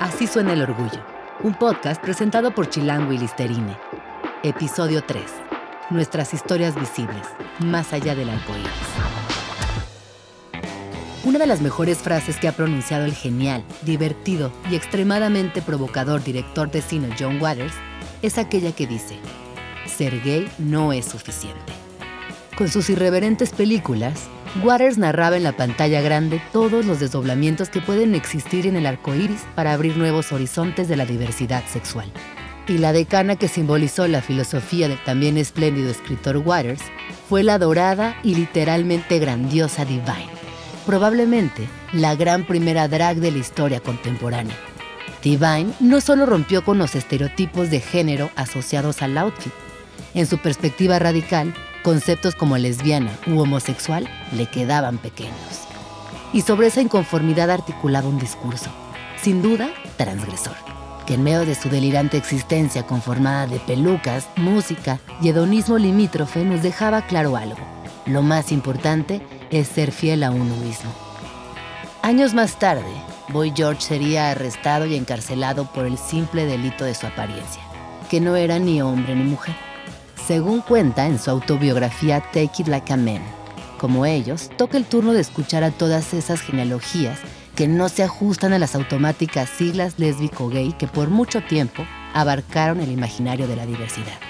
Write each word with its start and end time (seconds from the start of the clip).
Así 0.00 0.26
suena 0.26 0.54
el 0.54 0.62
orgullo, 0.62 1.04
un 1.42 1.52
podcast 1.52 2.00
presentado 2.00 2.54
por 2.54 2.70
Chilango 2.70 3.12
y 3.12 3.18
Listerine. 3.18 3.76
Episodio 4.42 5.04
3. 5.04 5.22
Nuestras 5.90 6.32
historias 6.32 6.74
visibles, 6.74 7.26
más 7.58 7.92
allá 7.92 8.14
del 8.14 8.30
arcoíris. 8.30 8.70
Una 11.22 11.38
de 11.38 11.46
las 11.46 11.60
mejores 11.60 11.98
frases 11.98 12.38
que 12.38 12.48
ha 12.48 12.52
pronunciado 12.52 13.04
el 13.04 13.12
genial, 13.12 13.62
divertido 13.82 14.50
y 14.70 14.74
extremadamente 14.74 15.60
provocador 15.60 16.24
director 16.24 16.70
de 16.70 16.80
cine 16.80 17.14
John 17.18 17.38
Waters 17.38 17.74
es 18.22 18.38
aquella 18.38 18.72
que 18.72 18.86
dice, 18.86 19.18
ser 19.84 20.22
gay 20.22 20.50
no 20.56 20.94
es 20.94 21.04
suficiente. 21.04 21.74
Con 22.56 22.68
sus 22.68 22.88
irreverentes 22.88 23.50
películas, 23.50 24.30
Waters 24.56 24.98
narraba 24.98 25.36
en 25.36 25.44
la 25.44 25.52
pantalla 25.52 26.00
grande 26.00 26.42
todos 26.52 26.84
los 26.84 26.98
desdoblamientos 26.98 27.68
que 27.68 27.80
pueden 27.80 28.16
existir 28.16 28.66
en 28.66 28.74
el 28.74 28.84
arco 28.84 29.14
iris 29.14 29.42
para 29.54 29.72
abrir 29.72 29.96
nuevos 29.96 30.32
horizontes 30.32 30.88
de 30.88 30.96
la 30.96 31.06
diversidad 31.06 31.64
sexual. 31.66 32.10
Y 32.66 32.78
la 32.78 32.92
decana 32.92 33.36
que 33.36 33.46
simbolizó 33.46 34.08
la 34.08 34.22
filosofía 34.22 34.88
del 34.88 35.02
también 35.04 35.38
espléndido 35.38 35.88
escritor 35.88 36.36
Waters 36.38 36.82
fue 37.28 37.44
la 37.44 37.58
dorada 37.58 38.16
y 38.24 38.34
literalmente 38.34 39.20
grandiosa 39.20 39.84
Divine, 39.84 40.28
probablemente 40.84 41.68
la 41.92 42.16
gran 42.16 42.44
primera 42.44 42.88
drag 42.88 43.18
de 43.18 43.30
la 43.30 43.38
historia 43.38 43.78
contemporánea. 43.78 44.56
Divine 45.22 45.72
no 45.78 46.00
solo 46.00 46.26
rompió 46.26 46.64
con 46.64 46.76
los 46.76 46.96
estereotipos 46.96 47.70
de 47.70 47.80
género 47.80 48.30
asociados 48.34 49.00
al 49.02 49.16
outfit, 49.16 49.52
en 50.14 50.26
su 50.26 50.38
perspectiva 50.38 50.98
radical, 50.98 51.54
conceptos 51.82 52.34
como 52.34 52.58
lesbiana 52.58 53.10
u 53.26 53.40
homosexual 53.40 54.08
le 54.32 54.46
quedaban 54.46 54.98
pequeños. 54.98 55.66
Y 56.32 56.42
sobre 56.42 56.68
esa 56.68 56.80
inconformidad 56.80 57.50
articulaba 57.50 58.08
un 58.08 58.18
discurso, 58.18 58.70
sin 59.20 59.42
duda 59.42 59.70
transgresor, 59.96 60.54
que 61.06 61.14
en 61.14 61.22
medio 61.22 61.44
de 61.44 61.54
su 61.54 61.68
delirante 61.68 62.16
existencia 62.16 62.84
conformada 62.84 63.46
de 63.46 63.58
pelucas, 63.60 64.28
música 64.36 65.00
y 65.20 65.28
hedonismo 65.28 65.78
limítrofe 65.78 66.44
nos 66.44 66.62
dejaba 66.62 67.02
claro 67.02 67.36
algo. 67.36 67.58
Lo 68.06 68.22
más 68.22 68.52
importante 68.52 69.20
es 69.50 69.68
ser 69.68 69.92
fiel 69.92 70.22
a 70.22 70.30
uno 70.30 70.56
mismo. 70.56 70.90
Años 72.02 72.32
más 72.32 72.58
tarde, 72.58 72.92
Boy 73.28 73.52
George 73.54 73.82
sería 73.82 74.30
arrestado 74.30 74.86
y 74.86 74.96
encarcelado 74.96 75.66
por 75.72 75.84
el 75.86 75.98
simple 75.98 76.46
delito 76.46 76.84
de 76.84 76.94
su 76.94 77.06
apariencia, 77.06 77.62
que 78.08 78.20
no 78.20 78.36
era 78.36 78.58
ni 78.58 78.80
hombre 78.80 79.14
ni 79.14 79.24
mujer 79.24 79.69
según 80.30 80.60
cuenta 80.60 81.08
en 81.08 81.18
su 81.18 81.28
autobiografía 81.28 82.20
Take 82.20 82.62
It 82.62 82.68
Like 82.68 82.92
a 82.92 82.96
Man. 82.96 83.20
Como 83.80 84.06
ellos, 84.06 84.48
toca 84.56 84.76
el 84.76 84.84
turno 84.84 85.12
de 85.12 85.20
escuchar 85.20 85.64
a 85.64 85.72
todas 85.72 86.14
esas 86.14 86.40
genealogías 86.40 87.18
que 87.56 87.66
no 87.66 87.88
se 87.88 88.04
ajustan 88.04 88.52
a 88.52 88.60
las 88.60 88.76
automáticas 88.76 89.48
siglas 89.50 89.98
lésbico-gay 89.98 90.72
que 90.74 90.86
por 90.86 91.08
mucho 91.08 91.42
tiempo 91.42 91.84
abarcaron 92.14 92.78
el 92.78 92.92
imaginario 92.92 93.48
de 93.48 93.56
la 93.56 93.66
diversidad. 93.66 94.20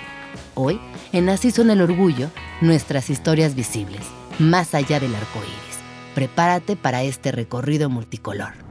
Hoy, 0.54 0.80
en 1.12 1.28
Así 1.28 1.50
son 1.50 1.68
el 1.68 1.82
orgullo, 1.82 2.30
nuestras 2.62 3.10
historias 3.10 3.54
visibles, 3.54 4.00
más 4.38 4.74
allá 4.74 5.00
del 5.00 5.14
arco 5.14 5.40
iris. 5.40 5.78
Prepárate 6.14 6.76
para 6.76 7.02
este 7.02 7.30
recorrido 7.30 7.90
multicolor. 7.90 8.69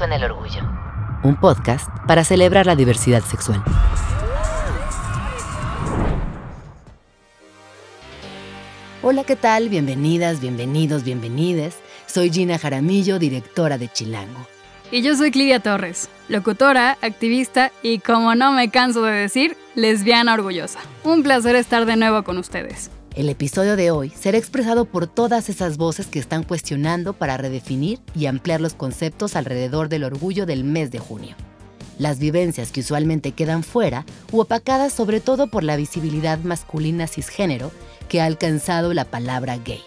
Suena 0.00 0.16
el 0.16 0.24
orgullo. 0.24 0.62
Un 1.22 1.36
podcast 1.36 1.86
para 2.06 2.24
celebrar 2.24 2.64
la 2.64 2.74
diversidad 2.74 3.22
sexual. 3.22 3.62
Hola, 9.02 9.24
¿qué 9.24 9.36
tal? 9.36 9.68
Bienvenidas, 9.68 10.40
bienvenidos, 10.40 11.04
bienvenides. 11.04 11.76
Soy 12.06 12.30
Gina 12.30 12.58
Jaramillo, 12.58 13.18
directora 13.18 13.76
de 13.76 13.92
Chilango. 13.92 14.46
Y 14.90 15.02
yo 15.02 15.14
soy 15.16 15.30
Clivia 15.30 15.60
Torres, 15.60 16.08
locutora, 16.28 16.96
activista 17.02 17.70
y, 17.82 17.98
como 17.98 18.34
no 18.34 18.52
me 18.52 18.70
canso 18.70 19.02
de 19.02 19.12
decir, 19.12 19.54
lesbiana 19.74 20.32
orgullosa. 20.32 20.78
Un 21.04 21.22
placer 21.22 21.56
estar 21.56 21.84
de 21.84 21.96
nuevo 21.96 22.22
con 22.22 22.38
ustedes. 22.38 22.90
El 23.16 23.28
episodio 23.28 23.74
de 23.74 23.90
hoy 23.90 24.10
será 24.10 24.38
expresado 24.38 24.84
por 24.84 25.08
todas 25.08 25.48
esas 25.48 25.76
voces 25.76 26.06
que 26.06 26.20
están 26.20 26.44
cuestionando 26.44 27.12
para 27.12 27.36
redefinir 27.36 27.98
y 28.14 28.26
ampliar 28.26 28.60
los 28.60 28.74
conceptos 28.74 29.34
alrededor 29.34 29.88
del 29.88 30.04
orgullo 30.04 30.46
del 30.46 30.62
mes 30.62 30.92
de 30.92 31.00
junio. 31.00 31.34
Las 31.98 32.20
vivencias 32.20 32.70
que 32.70 32.80
usualmente 32.80 33.32
quedan 33.32 33.64
fuera 33.64 34.06
u 34.30 34.38
opacadas 34.38 34.92
sobre 34.92 35.20
todo 35.20 35.48
por 35.48 35.64
la 35.64 35.74
visibilidad 35.74 36.38
masculina 36.38 37.08
cisgénero 37.08 37.72
que 38.08 38.20
ha 38.20 38.26
alcanzado 38.26 38.94
la 38.94 39.04
palabra 39.04 39.58
gay. 39.58 39.82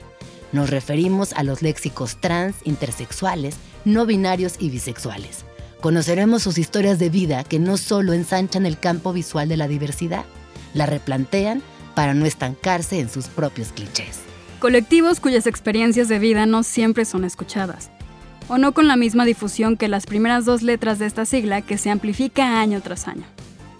Nos 0.51 0.69
referimos 0.69 1.31
a 1.31 1.43
los 1.43 1.61
léxicos 1.61 2.17
trans, 2.19 2.57
intersexuales, 2.65 3.55
no 3.85 4.05
binarios 4.05 4.55
y 4.59 4.69
bisexuales. 4.69 5.45
Conoceremos 5.79 6.43
sus 6.43 6.57
historias 6.57 6.99
de 6.99 7.09
vida 7.09 7.45
que 7.45 7.57
no 7.57 7.77
solo 7.77 8.11
ensanchan 8.11 8.65
el 8.65 8.77
campo 8.77 9.13
visual 9.13 9.47
de 9.47 9.57
la 9.57 9.69
diversidad, 9.69 10.25
la 10.73 10.85
replantean 10.85 11.63
para 11.95 12.13
no 12.13 12.25
estancarse 12.25 12.99
en 12.99 13.09
sus 13.09 13.27
propios 13.27 13.71
clichés. 13.71 14.19
Colectivos 14.59 15.19
cuyas 15.19 15.45
experiencias 15.45 16.07
de 16.07 16.19
vida 16.19 16.45
no 16.45 16.63
siempre 16.63 17.05
son 17.05 17.25
escuchadas, 17.25 17.89
o 18.47 18.57
no 18.57 18.73
con 18.73 18.87
la 18.87 18.95
misma 18.95 19.25
difusión 19.25 19.77
que 19.77 19.87
las 19.87 20.05
primeras 20.05 20.45
dos 20.45 20.61
letras 20.61 20.99
de 20.99 21.05
esta 21.05 21.25
sigla 21.25 21.61
que 21.61 21.77
se 21.77 21.89
amplifica 21.89 22.61
año 22.61 22.81
tras 22.81 23.07
año. 23.07 23.25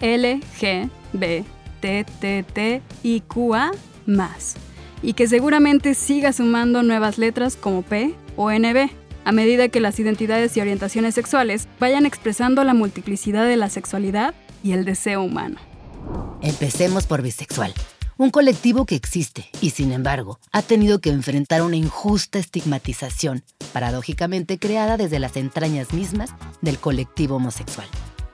L, 0.00 0.40
G, 0.60 0.90
B, 1.12 1.44
T, 1.80 2.04
T, 2.20 2.44
T 2.52 2.82
y 3.02 3.20
QA 3.20 3.70
más. 4.06 4.56
Y 5.02 5.14
que 5.14 5.26
seguramente 5.26 5.94
siga 5.94 6.32
sumando 6.32 6.82
nuevas 6.82 7.18
letras 7.18 7.56
como 7.56 7.82
P 7.82 8.14
o 8.36 8.50
NB, 8.50 8.90
a 9.24 9.32
medida 9.32 9.68
que 9.68 9.80
las 9.80 9.98
identidades 9.98 10.56
y 10.56 10.60
orientaciones 10.60 11.14
sexuales 11.14 11.68
vayan 11.80 12.04
expresando 12.04 12.62
la 12.64 12.74
multiplicidad 12.74 13.46
de 13.46 13.56
la 13.56 13.70
sexualidad 13.70 14.34
y 14.62 14.72
el 14.72 14.84
deseo 14.84 15.22
humano. 15.22 15.56
Empecemos 16.42 17.06
por 17.06 17.22
bisexual 17.22 17.72
un 18.16 18.30
colectivo 18.30 18.86
que 18.86 18.94
existe 18.94 19.50
y 19.60 19.70
sin 19.70 19.92
embargo 19.92 20.38
ha 20.52 20.62
tenido 20.62 21.00
que 21.00 21.10
enfrentar 21.10 21.62
una 21.62 21.76
injusta 21.76 22.38
estigmatización, 22.38 23.44
paradójicamente 23.72 24.58
creada 24.58 24.96
desde 24.96 25.18
las 25.18 25.36
entrañas 25.36 25.92
mismas 25.92 26.30
del 26.60 26.78
colectivo 26.78 27.36
homosexual. 27.36 27.88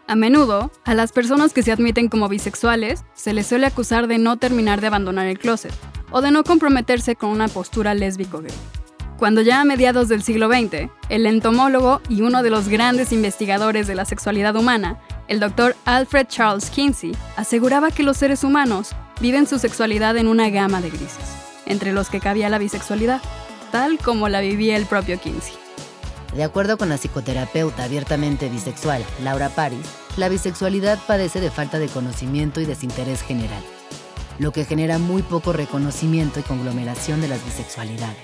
A 0.06 0.16
menudo, 0.16 0.72
a 0.84 0.94
las 0.94 1.12
personas 1.12 1.52
que 1.52 1.62
se 1.62 1.72
admiten 1.72 2.08
como 2.08 2.28
bisexuales 2.28 3.04
se 3.14 3.32
les 3.32 3.46
suele 3.46 3.66
acusar 3.66 4.08
de 4.08 4.18
no 4.18 4.38
terminar 4.38 4.80
de 4.80 4.88
abandonar 4.88 5.26
el 5.26 5.38
closet 5.38 5.72
o 6.10 6.20
de 6.20 6.32
no 6.32 6.42
comprometerse 6.42 7.14
con 7.14 7.30
una 7.30 7.48
postura 7.48 7.94
lésbico-gay. 7.94 8.52
Cuando 9.18 9.42
ya 9.42 9.60
a 9.60 9.64
mediados 9.64 10.08
del 10.08 10.22
siglo 10.22 10.48
XX, 10.48 10.90
el 11.10 11.26
entomólogo 11.26 12.00
y 12.08 12.22
uno 12.22 12.42
de 12.42 12.50
los 12.50 12.68
grandes 12.68 13.12
investigadores 13.12 13.86
de 13.86 13.94
la 13.94 14.06
sexualidad 14.06 14.56
humana, 14.56 14.98
el 15.28 15.40
doctor 15.40 15.76
Alfred 15.84 16.26
Charles 16.26 16.70
Kinsey, 16.70 17.12
aseguraba 17.36 17.90
que 17.90 18.02
los 18.02 18.16
seres 18.16 18.44
humanos 18.44 18.96
viven 19.20 19.46
su 19.46 19.58
sexualidad 19.58 20.16
en 20.16 20.28
una 20.28 20.48
gama 20.50 20.80
de 20.80 20.90
grises, 20.90 21.18
entre 21.66 21.92
los 21.92 22.08
que 22.08 22.20
cabía 22.20 22.48
la 22.48 22.58
bisexualidad, 22.58 23.20
tal 23.70 23.98
como 23.98 24.28
la 24.28 24.40
vivía 24.40 24.76
el 24.76 24.86
propio 24.86 25.20
Kinsey. 25.20 25.54
De 26.34 26.44
acuerdo 26.44 26.78
con 26.78 26.88
la 26.88 26.96
psicoterapeuta 26.96 27.84
abiertamente 27.84 28.48
bisexual, 28.48 29.04
Laura 29.22 29.48
Paris, 29.48 29.84
la 30.16 30.28
bisexualidad 30.28 30.98
padece 31.06 31.40
de 31.40 31.50
falta 31.50 31.78
de 31.78 31.88
conocimiento 31.88 32.60
y 32.60 32.66
desinterés 32.66 33.22
general, 33.22 33.62
lo 34.38 34.52
que 34.52 34.64
genera 34.64 34.98
muy 34.98 35.22
poco 35.22 35.52
reconocimiento 35.52 36.40
y 36.40 36.44
conglomeración 36.44 37.20
de 37.20 37.28
las 37.28 37.44
bisexualidades. 37.44 38.16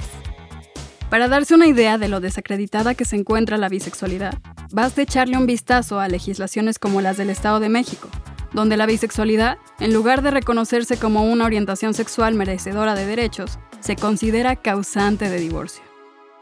Para 1.11 1.29
darse 1.29 1.55
una 1.55 1.67
idea 1.67 1.99
de 1.99 2.09
lo 2.09 2.21
desacreditada 2.21 2.95
que 2.95 3.05
se 3.05 3.17
encuentra 3.17 3.59
la 3.59 3.69
bisexualidad, 3.69 4.35
basta 4.73 5.03
echarle 5.03 5.37
un 5.37 5.47
vistazo 5.47 6.01
a 6.01 6.09
legislaciones 6.09 6.79
como 6.79 7.01
las 7.01 7.17
del 7.17 7.31
Estado 7.31 7.61
de 7.61 7.69
México, 7.69 8.09
donde 8.57 8.79
la 8.79 8.87
bisexualidad, 8.87 9.59
en 9.79 9.93
lugar 9.93 10.23
de 10.23 10.31
reconocerse 10.31 10.99
como 10.99 11.25
una 11.25 11.45
orientación 11.45 11.93
sexual 11.93 12.35
merecedora 12.35 12.95
de 12.95 13.05
derechos, 13.05 13.59
se 13.81 13.97
considera 13.97 14.57
causante 14.57 15.29
de 15.29 15.39
divorcio. 15.39 15.85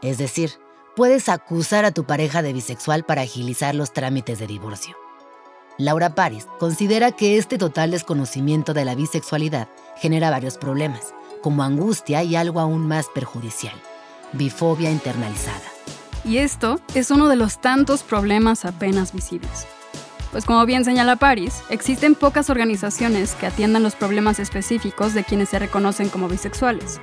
Es 0.01 0.17
decir, 0.17 0.51
puedes 0.95 1.27
acusar 1.27 1.83
a 1.83 1.91
tu 1.91 2.05
pareja 2.05 2.41
de 2.41 2.53
bisexual 2.53 3.03
para 3.03 3.23
agilizar 3.23 3.75
los 3.75 3.91
trámites 3.91 4.39
de 4.39 4.47
divorcio. 4.47 4.95
Laura 5.77 6.15
Paris 6.15 6.47
considera 6.57 7.11
que 7.11 7.37
este 7.37 7.57
total 7.57 7.91
desconocimiento 7.91 8.73
de 8.73 8.85
la 8.85 8.95
bisexualidad 8.95 9.67
genera 9.97 10.29
varios 10.29 10.57
problemas, 10.57 11.13
como 11.43 11.63
angustia 11.63 12.23
y 12.23 12.37
algo 12.37 12.61
aún 12.61 12.87
más 12.87 13.07
perjudicial, 13.13 13.75
bifobia 14.31 14.89
internalizada. 14.89 15.69
Y 16.23 16.37
esto 16.37 16.79
es 16.93 17.11
uno 17.11 17.27
de 17.27 17.35
los 17.35 17.59
tantos 17.59 18.03
problemas 18.03 18.63
apenas 18.63 19.11
visibles. 19.11 19.67
Pues 20.35 20.43
como 20.43 20.65
bien 20.65 20.83
señala 20.83 21.15
Paris, 21.15 21.63
existen 21.69 22.13
pocas 22.13 22.49
organizaciones 22.49 23.35
que 23.35 23.45
atiendan 23.45 23.83
los 23.83 23.95
problemas 23.95 24.37
específicos 24.39 25.13
de 25.13 25.23
quienes 25.23 25.47
se 25.47 25.59
reconocen 25.59 26.09
como 26.09 26.27
bisexuales. 26.27 26.99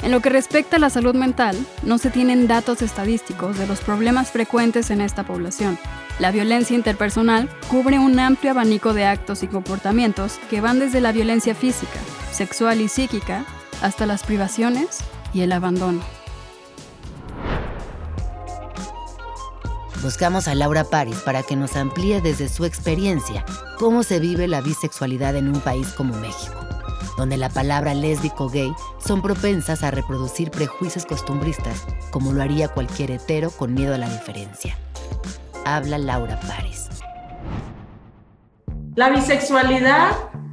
En 0.00 0.12
lo 0.12 0.20
que 0.20 0.30
respecta 0.30 0.76
a 0.76 0.78
la 0.78 0.88
salud 0.88 1.16
mental, 1.16 1.56
no 1.82 1.98
se 1.98 2.10
tienen 2.10 2.46
datos 2.46 2.80
estadísticos 2.80 3.58
de 3.58 3.66
los 3.66 3.80
problemas 3.80 4.30
frecuentes 4.30 4.92
en 4.92 5.00
esta 5.00 5.24
población. 5.24 5.76
La 6.20 6.30
violencia 6.30 6.76
interpersonal 6.76 7.48
cubre 7.68 7.98
un 7.98 8.16
amplio 8.20 8.52
abanico 8.52 8.94
de 8.94 9.06
actos 9.06 9.42
y 9.42 9.48
comportamientos 9.48 10.38
que 10.48 10.60
van 10.60 10.78
desde 10.78 11.00
la 11.00 11.10
violencia 11.10 11.56
física, 11.56 11.98
sexual 12.30 12.80
y 12.80 12.86
psíquica 12.86 13.44
hasta 13.82 14.06
las 14.06 14.22
privaciones 14.22 15.00
y 15.34 15.40
el 15.40 15.50
abandono. 15.50 16.17
Buscamos 20.02 20.46
a 20.46 20.54
Laura 20.54 20.84
Paris 20.84 21.16
para 21.24 21.42
que 21.42 21.56
nos 21.56 21.74
amplíe 21.74 22.20
desde 22.20 22.48
su 22.48 22.64
experiencia 22.64 23.44
cómo 23.78 24.04
se 24.04 24.20
vive 24.20 24.46
la 24.46 24.60
bisexualidad 24.60 25.34
en 25.34 25.48
un 25.48 25.60
país 25.60 25.88
como 25.88 26.14
México, 26.14 26.54
donde 27.16 27.36
la 27.36 27.48
palabra 27.48 27.94
lésbico 27.94 28.48
gay 28.48 28.72
son 29.04 29.22
propensas 29.22 29.82
a 29.82 29.90
reproducir 29.90 30.52
prejuicios 30.52 31.04
costumbristas 31.04 31.84
como 32.12 32.32
lo 32.32 32.42
haría 32.42 32.68
cualquier 32.68 33.10
hetero 33.10 33.50
con 33.50 33.74
miedo 33.74 33.92
a 33.92 33.98
la 33.98 34.08
diferencia. 34.08 34.78
Habla 35.64 35.98
Laura 35.98 36.38
Paris. 36.46 36.88
La 38.94 39.10
bisexualidad 39.10 40.12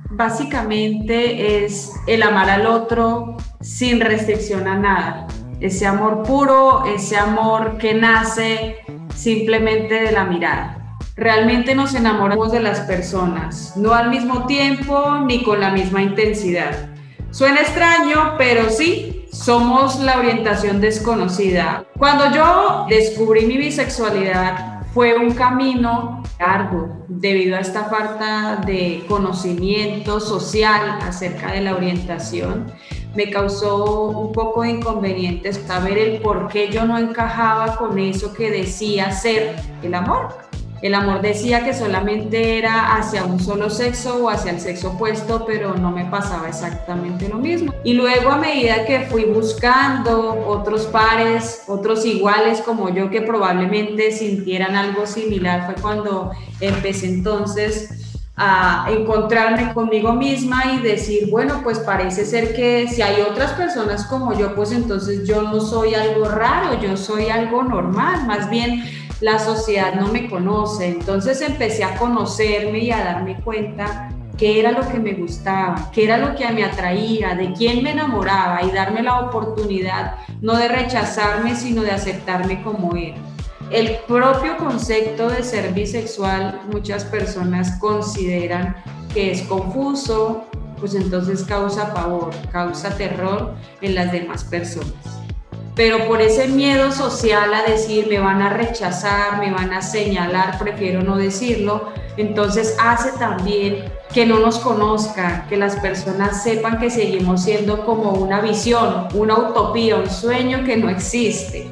básicamente 0.09 1.63
es 1.63 1.91
el 2.07 2.23
amar 2.23 2.49
al 2.49 2.65
otro 2.65 3.37
sin 3.61 4.01
restricción 4.01 4.67
a 4.67 4.79
nada. 4.79 5.27
Ese 5.59 5.85
amor 5.85 6.23
puro, 6.23 6.83
ese 6.85 7.15
amor 7.15 7.77
que 7.77 7.93
nace 7.93 8.79
simplemente 9.15 9.95
de 9.95 10.11
la 10.11 10.25
mirada. 10.25 10.97
Realmente 11.15 11.75
nos 11.75 11.95
enamoramos 11.95 12.51
de 12.51 12.59
las 12.59 12.81
personas, 12.81 13.75
no 13.77 13.93
al 13.93 14.09
mismo 14.09 14.45
tiempo 14.45 15.19
ni 15.25 15.43
con 15.43 15.61
la 15.61 15.71
misma 15.71 16.01
intensidad. 16.01 16.89
Suena 17.31 17.61
extraño, 17.61 18.35
pero 18.37 18.69
sí, 18.69 19.25
somos 19.31 19.99
la 19.99 20.19
orientación 20.19 20.81
desconocida. 20.81 21.85
Cuando 21.97 22.31
yo 22.33 22.85
descubrí 22.89 23.45
mi 23.45 23.57
bisexualidad, 23.57 24.81
fue 24.93 25.15
un 25.17 25.33
camino 25.33 26.23
largo 26.39 27.05
debido 27.09 27.57
a 27.57 27.59
esta 27.59 27.85
falta 27.85 28.61
de 28.65 29.03
conocimiento 29.07 30.19
social 30.19 30.99
acerca 31.01 31.51
de 31.51 31.61
la 31.61 31.75
orientación 31.75 32.71
me 33.15 33.29
causó 33.29 34.09
un 34.09 34.31
poco 34.31 34.63
de 34.63 34.71
inconvenientes 34.71 35.61
saber 35.65 35.97
el 35.97 36.21
por 36.21 36.47
qué 36.47 36.69
yo 36.69 36.85
no 36.85 36.97
encajaba 36.97 37.77
con 37.77 37.97
eso 37.97 38.33
que 38.33 38.51
decía 38.51 39.11
ser 39.11 39.55
el 39.81 39.93
amor. 39.93 40.45
El 40.81 40.93
amor 40.93 41.21
decía 41.21 41.63
que 41.63 41.73
solamente 41.73 42.59
era 42.59 42.95
hacia 42.95 43.23
un 43.23 43.39
solo 43.39 43.69
sexo 43.69 44.23
o 44.23 44.29
hacia 44.29 44.51
el 44.51 44.59
sexo 44.59 44.91
opuesto, 44.91 45.45
pero 45.47 45.73
no 45.73 45.89
me 45.89 46.05
pasaba 46.05 46.49
exactamente 46.49 47.29
lo 47.29 47.37
mismo. 47.37 47.73
Y 47.83 47.93
luego 47.93 48.29
a 48.29 48.37
medida 48.37 48.85
que 48.85 48.99
fui 49.01 49.23
buscando 49.23 50.45
otros 50.45 50.85
pares, 50.85 51.63
otros 51.67 52.05
iguales 52.05 52.61
como 52.61 52.89
yo 52.89 53.09
que 53.09 53.21
probablemente 53.21 54.11
sintieran 54.11 54.75
algo 54.75 55.07
similar, 55.07 55.65
fue 55.65 55.81
cuando 55.81 56.31
empecé 56.59 57.07
entonces 57.07 58.04
a 58.37 58.87
encontrarme 58.89 59.73
conmigo 59.73 60.13
misma 60.13 60.73
y 60.73 60.79
decir, 60.79 61.29
bueno, 61.29 61.61
pues 61.63 61.79
parece 61.79 62.25
ser 62.25 62.53
que 62.53 62.87
si 62.87 63.01
hay 63.01 63.21
otras 63.21 63.53
personas 63.53 64.05
como 64.05 64.37
yo, 64.37 64.53
pues 64.55 64.71
entonces 64.73 65.25
yo 65.25 65.41
no 65.41 65.61
soy 65.61 65.95
algo 65.95 66.25
raro, 66.25 66.79
yo 66.81 66.97
soy 66.97 67.29
algo 67.29 67.63
normal, 67.63 68.27
más 68.27 68.49
bien 68.49 68.83
la 69.21 69.39
sociedad 69.39 69.93
no 69.95 70.07
me 70.07 70.29
conoce. 70.29 70.87
Entonces 70.87 71.41
empecé 71.41 71.83
a 71.83 71.95
conocerme 71.95 72.79
y 72.79 72.91
a 72.91 73.03
darme 73.03 73.39
cuenta 73.41 74.09
qué 74.37 74.59
era 74.59 74.71
lo 74.71 74.87
que 74.87 74.99
me 74.99 75.13
gustaba, 75.13 75.89
qué 75.93 76.03
era 76.03 76.17
lo 76.17 76.35
que 76.35 76.49
me 76.51 76.65
atraía, 76.65 77.35
de 77.35 77.53
quién 77.53 77.83
me 77.83 77.91
enamoraba 77.91 78.63
y 78.63 78.71
darme 78.71 79.01
la 79.01 79.21
oportunidad 79.21 80.15
no 80.41 80.57
de 80.57 80.67
rechazarme, 80.67 81.55
sino 81.55 81.83
de 81.83 81.91
aceptarme 81.91 82.61
como 82.61 82.95
era. 82.95 83.15
El 83.71 83.97
propio 84.07 84.57
concepto 84.57 85.27
de 85.27 85.43
ser 85.43 85.73
bisexual 85.73 86.61
muchas 86.71 87.03
personas 87.03 87.79
consideran 87.79 88.75
que 89.11 89.31
es 89.31 89.41
confuso, 89.41 90.45
pues 90.79 90.93
entonces 90.93 91.43
causa 91.43 91.91
pavor, 91.91 92.29
causa 92.51 92.95
terror 92.95 93.55
en 93.81 93.95
las 93.95 94.11
demás 94.11 94.43
personas. 94.43 94.93
Pero 95.73 96.07
por 96.07 96.21
ese 96.21 96.47
miedo 96.47 96.91
social 96.91 97.53
a 97.53 97.63
decir 97.63 98.07
me 98.07 98.19
van 98.19 98.41
a 98.43 98.49
rechazar, 98.49 99.39
me 99.39 99.51
van 99.51 99.73
a 99.73 99.81
señalar, 99.81 100.59
prefiero 100.59 101.01
no 101.01 101.17
decirlo, 101.17 101.89
entonces 102.17 102.77
hace 102.79 103.17
también 103.17 103.83
que 104.13 104.27
no 104.27 104.39
nos 104.39 104.59
conozcan, 104.59 105.47
que 105.49 105.57
las 105.57 105.75
personas 105.77 106.43
sepan 106.43 106.79
que 106.79 106.91
seguimos 106.91 107.43
siendo 107.43 107.83
como 107.83 108.11
una 108.11 108.41
visión, 108.41 109.07
una 109.15 109.37
utopía, 109.37 109.97
un 109.97 110.09
sueño 110.09 110.63
que 110.63 110.77
no 110.77 110.87
existe 110.89 111.67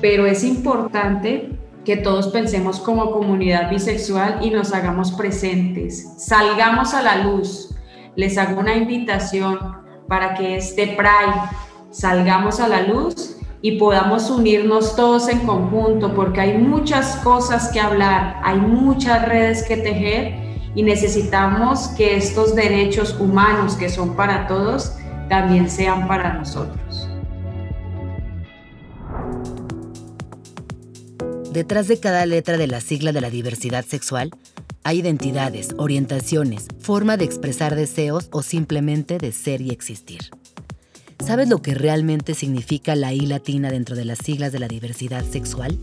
pero 0.00 0.26
es 0.26 0.44
importante 0.44 1.58
que 1.84 1.96
todos 1.96 2.28
pensemos 2.28 2.78
como 2.80 3.10
comunidad 3.10 3.70
bisexual 3.70 4.38
y 4.42 4.50
nos 4.50 4.72
hagamos 4.72 5.12
presentes, 5.12 6.14
salgamos 6.18 6.94
a 6.94 7.02
la 7.02 7.24
luz. 7.24 7.74
Les 8.16 8.36
hago 8.38 8.60
una 8.60 8.76
invitación 8.76 9.58
para 10.08 10.34
que 10.34 10.56
este 10.56 10.88
Pride 10.88 11.40
salgamos 11.90 12.60
a 12.60 12.68
la 12.68 12.82
luz 12.82 13.36
y 13.62 13.78
podamos 13.78 14.30
unirnos 14.30 14.96
todos 14.96 15.28
en 15.28 15.40
conjunto, 15.40 16.14
porque 16.14 16.40
hay 16.40 16.58
muchas 16.58 17.16
cosas 17.16 17.68
que 17.68 17.80
hablar, 17.80 18.40
hay 18.42 18.58
muchas 18.58 19.26
redes 19.26 19.62
que 19.64 19.76
tejer 19.76 20.34
y 20.74 20.82
necesitamos 20.82 21.88
que 21.88 22.16
estos 22.16 22.54
derechos 22.54 23.18
humanos 23.18 23.74
que 23.74 23.88
son 23.88 24.16
para 24.16 24.46
todos 24.46 24.96
también 25.28 25.68
sean 25.68 26.06
para 26.06 26.34
nosotros. 26.34 27.09
Detrás 31.52 31.88
de 31.88 31.98
cada 31.98 32.26
letra 32.26 32.56
de 32.58 32.68
la 32.68 32.80
sigla 32.80 33.10
de 33.10 33.20
la 33.20 33.28
diversidad 33.28 33.84
sexual 33.84 34.30
hay 34.84 35.00
identidades, 35.00 35.74
orientaciones, 35.78 36.68
forma 36.78 37.16
de 37.16 37.24
expresar 37.24 37.74
deseos 37.74 38.28
o 38.30 38.42
simplemente 38.42 39.18
de 39.18 39.32
ser 39.32 39.60
y 39.60 39.70
existir. 39.70 40.30
¿Sabes 41.18 41.48
lo 41.48 41.60
que 41.60 41.74
realmente 41.74 42.34
significa 42.34 42.94
la 42.94 43.12
I 43.12 43.26
latina 43.26 43.72
dentro 43.72 43.96
de 43.96 44.04
las 44.04 44.18
siglas 44.18 44.52
de 44.52 44.60
la 44.60 44.68
diversidad 44.68 45.24
sexual? 45.24 45.76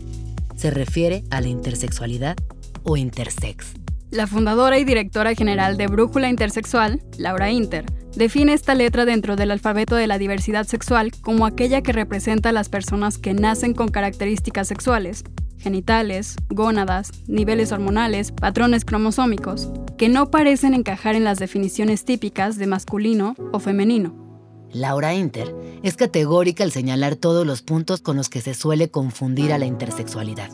Se 0.56 0.70
refiere 0.70 1.22
a 1.30 1.42
la 1.42 1.48
intersexualidad 1.48 2.36
o 2.82 2.96
intersex. 2.96 3.74
La 4.10 4.26
fundadora 4.26 4.78
y 4.78 4.84
directora 4.84 5.34
general 5.34 5.76
de 5.76 5.86
Brújula 5.86 6.30
Intersexual, 6.30 7.02
Laura 7.18 7.50
Inter, 7.50 7.84
define 8.16 8.54
esta 8.54 8.74
letra 8.74 9.04
dentro 9.04 9.36
del 9.36 9.50
alfabeto 9.50 9.96
de 9.96 10.06
la 10.06 10.16
diversidad 10.16 10.66
sexual 10.66 11.12
como 11.20 11.44
aquella 11.44 11.82
que 11.82 11.92
representa 11.92 12.48
a 12.48 12.52
las 12.52 12.70
personas 12.70 13.18
que 13.18 13.34
nacen 13.34 13.74
con 13.74 13.88
características 13.88 14.66
sexuales, 14.66 15.24
genitales, 15.58 16.36
gónadas, 16.48 17.10
niveles 17.26 17.72
hormonales, 17.72 18.32
patrones 18.32 18.84
cromosómicos, 18.84 19.70
que 19.96 20.08
no 20.08 20.30
parecen 20.30 20.74
encajar 20.74 21.14
en 21.14 21.24
las 21.24 21.38
definiciones 21.38 22.04
típicas 22.04 22.56
de 22.56 22.66
masculino 22.66 23.34
o 23.52 23.58
femenino. 23.58 24.28
Laura 24.72 25.14
Inter 25.14 25.54
es 25.82 25.96
categórica 25.96 26.62
al 26.62 26.72
señalar 26.72 27.16
todos 27.16 27.46
los 27.46 27.62
puntos 27.62 28.02
con 28.02 28.16
los 28.16 28.28
que 28.28 28.40
se 28.40 28.54
suele 28.54 28.90
confundir 28.90 29.52
a 29.52 29.58
la 29.58 29.66
intersexualidad, 29.66 30.50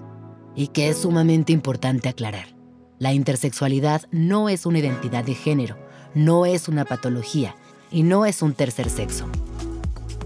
y 0.54 0.68
que 0.68 0.88
es 0.88 0.98
sumamente 0.98 1.52
importante 1.52 2.08
aclarar. 2.08 2.54
La 2.98 3.12
intersexualidad 3.12 4.02
no 4.12 4.48
es 4.48 4.66
una 4.66 4.78
identidad 4.78 5.24
de 5.24 5.34
género, 5.34 5.76
no 6.14 6.46
es 6.46 6.68
una 6.68 6.84
patología 6.84 7.56
y 7.90 8.04
no 8.04 8.24
es 8.24 8.40
un 8.40 8.54
tercer 8.54 8.88
sexo. 8.88 9.26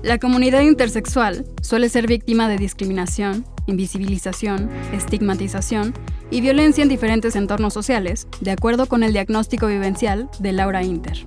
La 0.03 0.19
comunidad 0.19 0.61
intersexual 0.61 1.47
suele 1.61 1.89
ser 1.89 2.07
víctima 2.07 2.49
de 2.49 2.57
discriminación, 2.57 3.45
invisibilización, 3.69 4.69
estigmatización 4.93 5.95
y 6.31 6.41
violencia 6.41 6.83
en 6.83 6.89
diferentes 6.89 7.37
entornos 7.37 7.75
sociales, 7.75 8.27
de 8.41 8.51
acuerdo 8.51 8.87
con 8.87 9.03
el 9.03 9.13
diagnóstico 9.13 9.67
vivencial 9.67 10.29
de 10.41 10.53
Laura 10.53 10.83
Inter. 10.83 11.27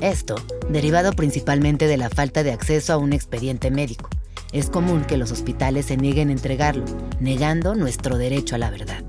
Esto, 0.00 0.34
derivado 0.68 1.12
principalmente 1.12 1.86
de 1.86 1.96
la 1.96 2.10
falta 2.10 2.42
de 2.42 2.52
acceso 2.52 2.92
a 2.92 2.96
un 2.96 3.12
expediente 3.12 3.70
médico. 3.70 4.10
Es 4.52 4.68
común 4.68 5.04
que 5.04 5.16
los 5.16 5.32
hospitales 5.32 5.86
se 5.86 5.96
nieguen 5.96 6.28
a 6.28 6.32
entregarlo, 6.32 6.84
negando 7.20 7.74
nuestro 7.74 8.18
derecho 8.18 8.56
a 8.56 8.58
la 8.58 8.70
verdad, 8.70 9.04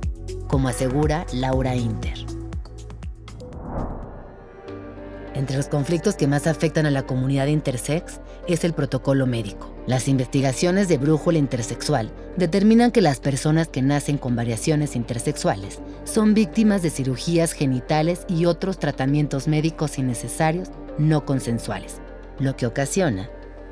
como 0.47 0.69
asegura 0.69 1.25
Laura 1.33 1.75
Inter. 1.75 2.25
Entre 5.33 5.57
los 5.57 5.67
conflictos 5.67 6.15
que 6.15 6.27
más 6.27 6.45
afectan 6.45 6.85
a 6.85 6.91
la 6.91 7.07
comunidad 7.07 7.47
intersex 7.47 8.21
es 8.47 8.63
el 8.63 8.73
protocolo 8.73 9.25
médico. 9.25 9.73
Las 9.87 10.07
investigaciones 10.07 10.87
de 10.87 10.97
brújula 10.97 11.39
intersexual 11.39 12.13
determinan 12.37 12.91
que 12.91 13.01
las 13.01 13.19
personas 13.19 13.67
que 13.67 13.81
nacen 13.81 14.17
con 14.17 14.35
variaciones 14.35 14.95
intersexuales 14.95 15.79
son 16.03 16.33
víctimas 16.33 16.81
de 16.81 16.89
cirugías 16.89 17.53
genitales 17.53 18.25
y 18.27 18.45
otros 18.45 18.79
tratamientos 18.79 19.47
médicos 19.47 19.97
innecesarios 19.97 20.69
no 20.97 21.25
consensuales, 21.25 22.01
lo 22.39 22.55
que 22.55 22.65
ocasiona 22.65 23.29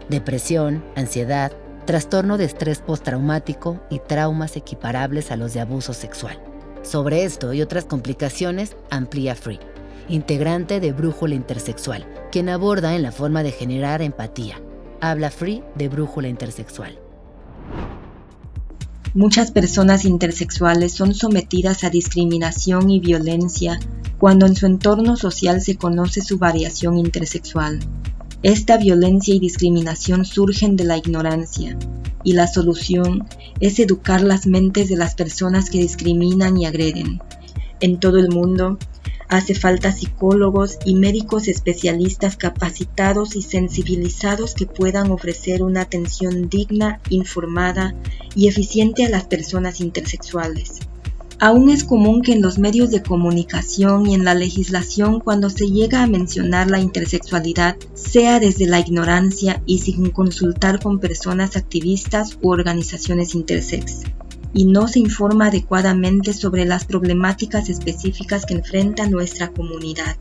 depresión, 0.10 0.84
ansiedad, 0.96 1.52
trastorno 1.86 2.38
de 2.38 2.46
estrés 2.46 2.80
postraumático 2.80 3.80
y 3.90 4.00
traumas 4.00 4.58
equiparables 4.58 5.32
a 5.32 5.38
los 5.38 5.54
de 5.54 5.62
abuso 5.62 5.94
sexual. 5.94 6.38
Sobre 6.82 7.24
esto 7.24 7.54
y 7.54 7.62
otras 7.62 7.86
complicaciones, 7.86 8.76
amplía 8.90 9.36
Free 9.36 9.60
integrante 10.08 10.80
de 10.80 10.92
Brújula 10.92 11.36
Intersexual, 11.36 12.06
quien 12.32 12.50
aborda 12.50 12.96
en 12.96 13.04
la 13.04 13.12
forma 13.12 13.44
de 13.44 13.52
generar 13.52 14.02
empatía. 14.02 14.60
Habla 15.00 15.32
Free 15.32 15.64
de 15.76 15.88
Brújula 15.88 16.28
Intersexual. 16.28 17.00
Muchas 19.14 19.52
personas 19.52 20.06
intersexuales 20.06 20.94
son 20.94 21.14
sometidas 21.14 21.84
a 21.84 21.90
discriminación 21.90 22.90
y 22.90 23.02
violencia 23.02 23.78
cuando 24.18 24.46
en 24.46 24.56
su 24.56 24.68
entorno 24.68 25.18
social 25.18 25.60
se 25.60 25.76
conoce 25.76 26.22
su 26.22 26.38
variación 26.38 26.98
intersexual. 26.98 27.80
Esta 28.42 28.78
violencia 28.78 29.36
y 29.36 29.40
discriminación 29.40 30.24
surgen 30.24 30.78
de 30.78 30.86
la 30.86 30.96
ignorancia, 30.96 31.78
y 32.24 32.34
la 32.34 32.48
solución 32.48 33.28
es 33.60 33.80
educar 33.80 34.22
las 34.22 34.48
mentes 34.48 34.88
de 34.88 34.96
las 34.96 35.14
personas 35.16 35.70
que 35.70 35.80
discriminan 35.80 36.56
y 36.56 36.66
agreden. 36.66 37.20
En 37.82 38.00
todo 38.00 38.18
el 38.18 38.30
mundo, 38.30 38.78
Hace 39.32 39.56
falta 39.56 39.94
psicólogos 39.94 40.78
y 40.84 40.96
médicos 40.96 41.48
especialistas 41.48 42.36
capacitados 42.36 43.38
y 43.38 43.42
sensibilizados 43.42 44.54
que 44.54 44.66
puedan 44.66 45.10
ofrecer 45.10 45.64
una 45.64 45.84
atención 45.84 46.50
digna, 46.50 47.00
informada 47.10 47.96
y 48.36 48.50
eficiente 48.50 49.06
a 49.06 49.10
las 49.10 49.24
personas 49.24 49.80
intersexuales. 49.80 50.80
Aún 51.40 51.70
es 51.70 51.86
común 51.86 52.22
que 52.22 52.34
en 52.34 52.42
los 52.42 52.60
medios 52.60 52.92
de 52.92 53.04
comunicación 53.04 54.06
y 54.06 54.16
en 54.16 54.26
la 54.26 54.34
legislación 54.34 55.22
cuando 55.22 55.50
se 55.50 55.72
llega 55.72 56.04
a 56.04 56.08
mencionar 56.08 56.70
la 56.70 56.82
intersexualidad 56.82 57.78
sea 57.94 58.42
desde 58.42 58.68
la 58.68 58.82
ignorancia 58.82 59.64
y 59.66 59.80
sin 59.80 60.10
consultar 60.10 60.82
con 60.82 61.00
personas 61.00 61.56
activistas 61.56 62.38
u 62.42 62.50
organizaciones 62.52 63.34
intersex 63.34 64.04
y 64.54 64.66
no 64.66 64.88
se 64.88 65.00
informa 65.00 65.48
adecuadamente 65.48 66.34
sobre 66.34 66.66
las 66.66 66.86
problemáticas 66.86 67.70
específicas 67.70 68.46
que 68.46 68.56
enfrenta 68.56 69.08
nuestra 69.08 69.50
comunidad, 69.50 70.18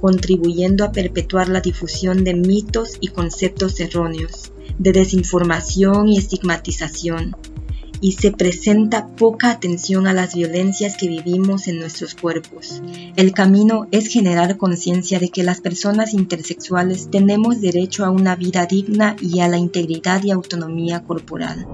contribuyendo 0.00 0.84
a 0.84 0.92
perpetuar 0.92 1.48
la 1.48 1.60
difusión 1.60 2.24
de 2.24 2.34
mitos 2.34 2.98
y 3.00 3.08
conceptos 3.08 3.80
erróneos, 3.80 4.52
de 4.78 4.92
desinformación 4.92 6.08
y 6.08 6.18
estigmatización, 6.18 7.36
y 8.00 8.12
se 8.12 8.32
presenta 8.32 9.06
poca 9.16 9.50
atención 9.50 10.06
a 10.06 10.12
las 10.12 10.34
violencias 10.34 10.98
que 10.98 11.08
vivimos 11.08 11.68
en 11.68 11.78
nuestros 11.78 12.14
cuerpos. 12.14 12.82
El 13.16 13.32
camino 13.32 13.86
es 13.92 14.08
generar 14.08 14.58
conciencia 14.58 15.18
de 15.18 15.30
que 15.30 15.42
las 15.42 15.62
personas 15.62 16.12
intersexuales 16.12 17.10
tenemos 17.10 17.62
derecho 17.62 18.04
a 18.04 18.10
una 18.10 18.36
vida 18.36 18.66
digna 18.66 19.16
y 19.22 19.40
a 19.40 19.48
la 19.48 19.56
integridad 19.56 20.22
y 20.22 20.32
autonomía 20.32 21.02
corporal. 21.02 21.66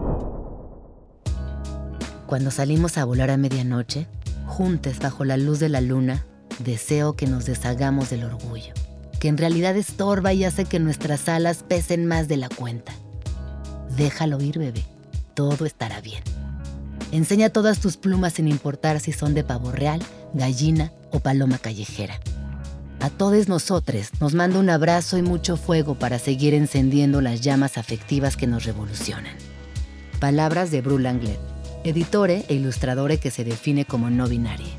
Cuando 2.31 2.53
salimos 2.53 2.97
a 2.97 3.05
volar 3.05 3.29
a 3.33 3.37
medianoche, 3.37 4.07
juntos 4.47 5.01
bajo 5.01 5.25
la 5.25 5.37
luz 5.37 5.59
de 5.59 5.69
la 5.69 5.81
luna, 5.81 6.25
deseo 6.61 7.15
que 7.15 7.27
nos 7.27 7.45
deshagamos 7.45 8.09
del 8.09 8.23
orgullo, 8.23 8.73
que 9.19 9.27
en 9.27 9.37
realidad 9.37 9.77
estorba 9.77 10.33
y 10.33 10.45
hace 10.45 10.65
que 10.65 10.79
nuestras 10.79 11.29
alas 11.29 11.65
pesen 11.67 12.07
más 12.07 12.29
de 12.29 12.37
la 12.37 12.49
cuenta. 12.49 12.93
Déjalo 13.97 14.41
ir, 14.41 14.61
bebé. 14.61 14.85
Todo 15.35 15.67
estará 15.67 16.01
bien. 16.01 16.23
Enseña 17.11 17.51
todas 17.51 17.81
tus 17.81 17.97
plumas 17.97 18.35
sin 18.35 18.47
importar 18.47 19.01
si 19.01 19.11
son 19.11 19.35
de 19.35 19.43
pavo 19.43 19.73
real, 19.73 20.01
gallina 20.33 20.93
o 21.11 21.19
paloma 21.19 21.59
callejera. 21.59 22.21
A 23.01 23.11
todos 23.11 23.49
nosotros 23.49 24.11
nos 24.21 24.35
manda 24.35 24.61
un 24.61 24.71
abrazo 24.71 25.19
y 25.19 25.23
mucho 25.23 25.57
fuego 25.57 25.97
para 25.97 26.21
seguir 26.21 26.55
encendiendo 26.55 27.23
las 27.23 27.41
llamas 27.41 27.77
afectivas 27.77 28.37
que 28.37 28.47
nos 28.47 28.63
revolucionan. 28.67 29.35
Palabras 30.21 30.71
de 30.71 30.81
Bru 30.81 31.01
Langlet 31.01 31.41
editore 31.85 32.45
e 32.49 32.55
ilustradore 32.55 33.19
que 33.19 33.31
se 33.31 33.45
define 33.45 33.85
como 33.85 34.11
no 34.11 34.27
binaria. 34.29 34.73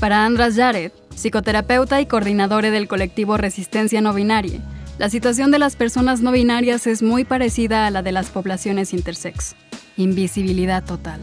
Para 0.00 0.24
Andras 0.24 0.56
Jared, 0.56 0.90
psicoterapeuta 1.14 2.00
y 2.00 2.06
coordinador 2.06 2.62
del 2.62 2.88
colectivo 2.88 3.36
Resistencia 3.36 4.00
No 4.00 4.12
Binaria, 4.12 4.60
la 4.98 5.08
situación 5.08 5.50
de 5.50 5.58
las 5.58 5.76
personas 5.76 6.22
no 6.22 6.32
binarias 6.32 6.86
es 6.86 7.02
muy 7.02 7.24
parecida 7.24 7.86
a 7.86 7.90
la 7.90 8.02
de 8.02 8.12
las 8.12 8.30
poblaciones 8.30 8.92
intersex. 8.92 9.54
Invisibilidad 9.96 10.84
total. 10.84 11.20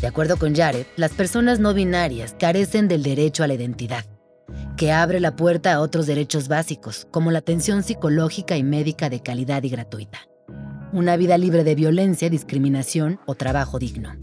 De 0.00 0.08
acuerdo 0.08 0.36
con 0.36 0.54
Jared, 0.54 0.86
las 0.96 1.12
personas 1.12 1.60
no 1.60 1.74
binarias 1.74 2.34
carecen 2.38 2.88
del 2.88 3.02
derecho 3.02 3.44
a 3.44 3.46
la 3.46 3.54
identidad, 3.54 4.04
que 4.76 4.90
abre 4.90 5.20
la 5.20 5.36
puerta 5.36 5.72
a 5.72 5.80
otros 5.80 6.06
derechos 6.06 6.48
básicos, 6.48 7.06
como 7.10 7.30
la 7.30 7.38
atención 7.38 7.82
psicológica 7.82 8.56
y 8.56 8.64
médica 8.64 9.10
de 9.10 9.22
calidad 9.22 9.62
y 9.62 9.68
gratuita 9.68 10.18
una 10.92 11.16
vida 11.16 11.38
libre 11.38 11.64
de 11.64 11.74
violencia, 11.74 12.30
discriminación 12.30 13.20
o 13.26 13.34
trabajo 13.34 13.78
digno. 13.78 14.14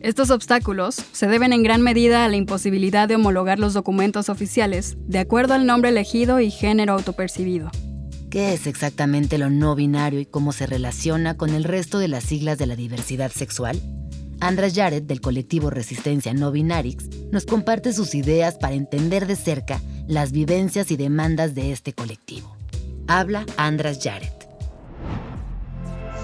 Estos 0.00 0.30
obstáculos 0.30 0.96
se 1.12 1.26
deben 1.26 1.52
en 1.52 1.62
gran 1.62 1.82
medida 1.82 2.24
a 2.24 2.28
la 2.28 2.36
imposibilidad 2.36 3.08
de 3.08 3.16
homologar 3.16 3.58
los 3.58 3.74
documentos 3.74 4.28
oficiales 4.28 4.96
de 5.06 5.18
acuerdo 5.18 5.54
al 5.54 5.66
nombre 5.66 5.90
elegido 5.90 6.40
y 6.40 6.50
género 6.50 6.92
autopercibido. 6.92 7.70
¿Qué 8.30 8.52
es 8.52 8.66
exactamente 8.66 9.38
lo 9.38 9.50
no 9.50 9.74
binario 9.74 10.20
y 10.20 10.26
cómo 10.26 10.52
se 10.52 10.66
relaciona 10.66 11.36
con 11.36 11.50
el 11.50 11.64
resto 11.64 11.98
de 11.98 12.08
las 12.08 12.24
siglas 12.24 12.58
de 12.58 12.66
la 12.66 12.76
diversidad 12.76 13.30
sexual? 13.30 13.80
Andras 14.40 14.74
Jared, 14.74 15.02
del 15.02 15.20
colectivo 15.20 15.70
Resistencia 15.70 16.32
No 16.32 16.52
Binarix, 16.52 17.08
nos 17.32 17.44
comparte 17.44 17.92
sus 17.92 18.14
ideas 18.14 18.56
para 18.56 18.74
entender 18.74 19.26
de 19.26 19.34
cerca 19.34 19.80
las 20.06 20.30
vivencias 20.30 20.90
y 20.92 20.96
demandas 20.96 21.54
de 21.54 21.72
este 21.72 21.92
colectivo. 21.92 22.56
Habla 23.08 23.46
Andras 23.56 23.98
Jared. 24.00 24.37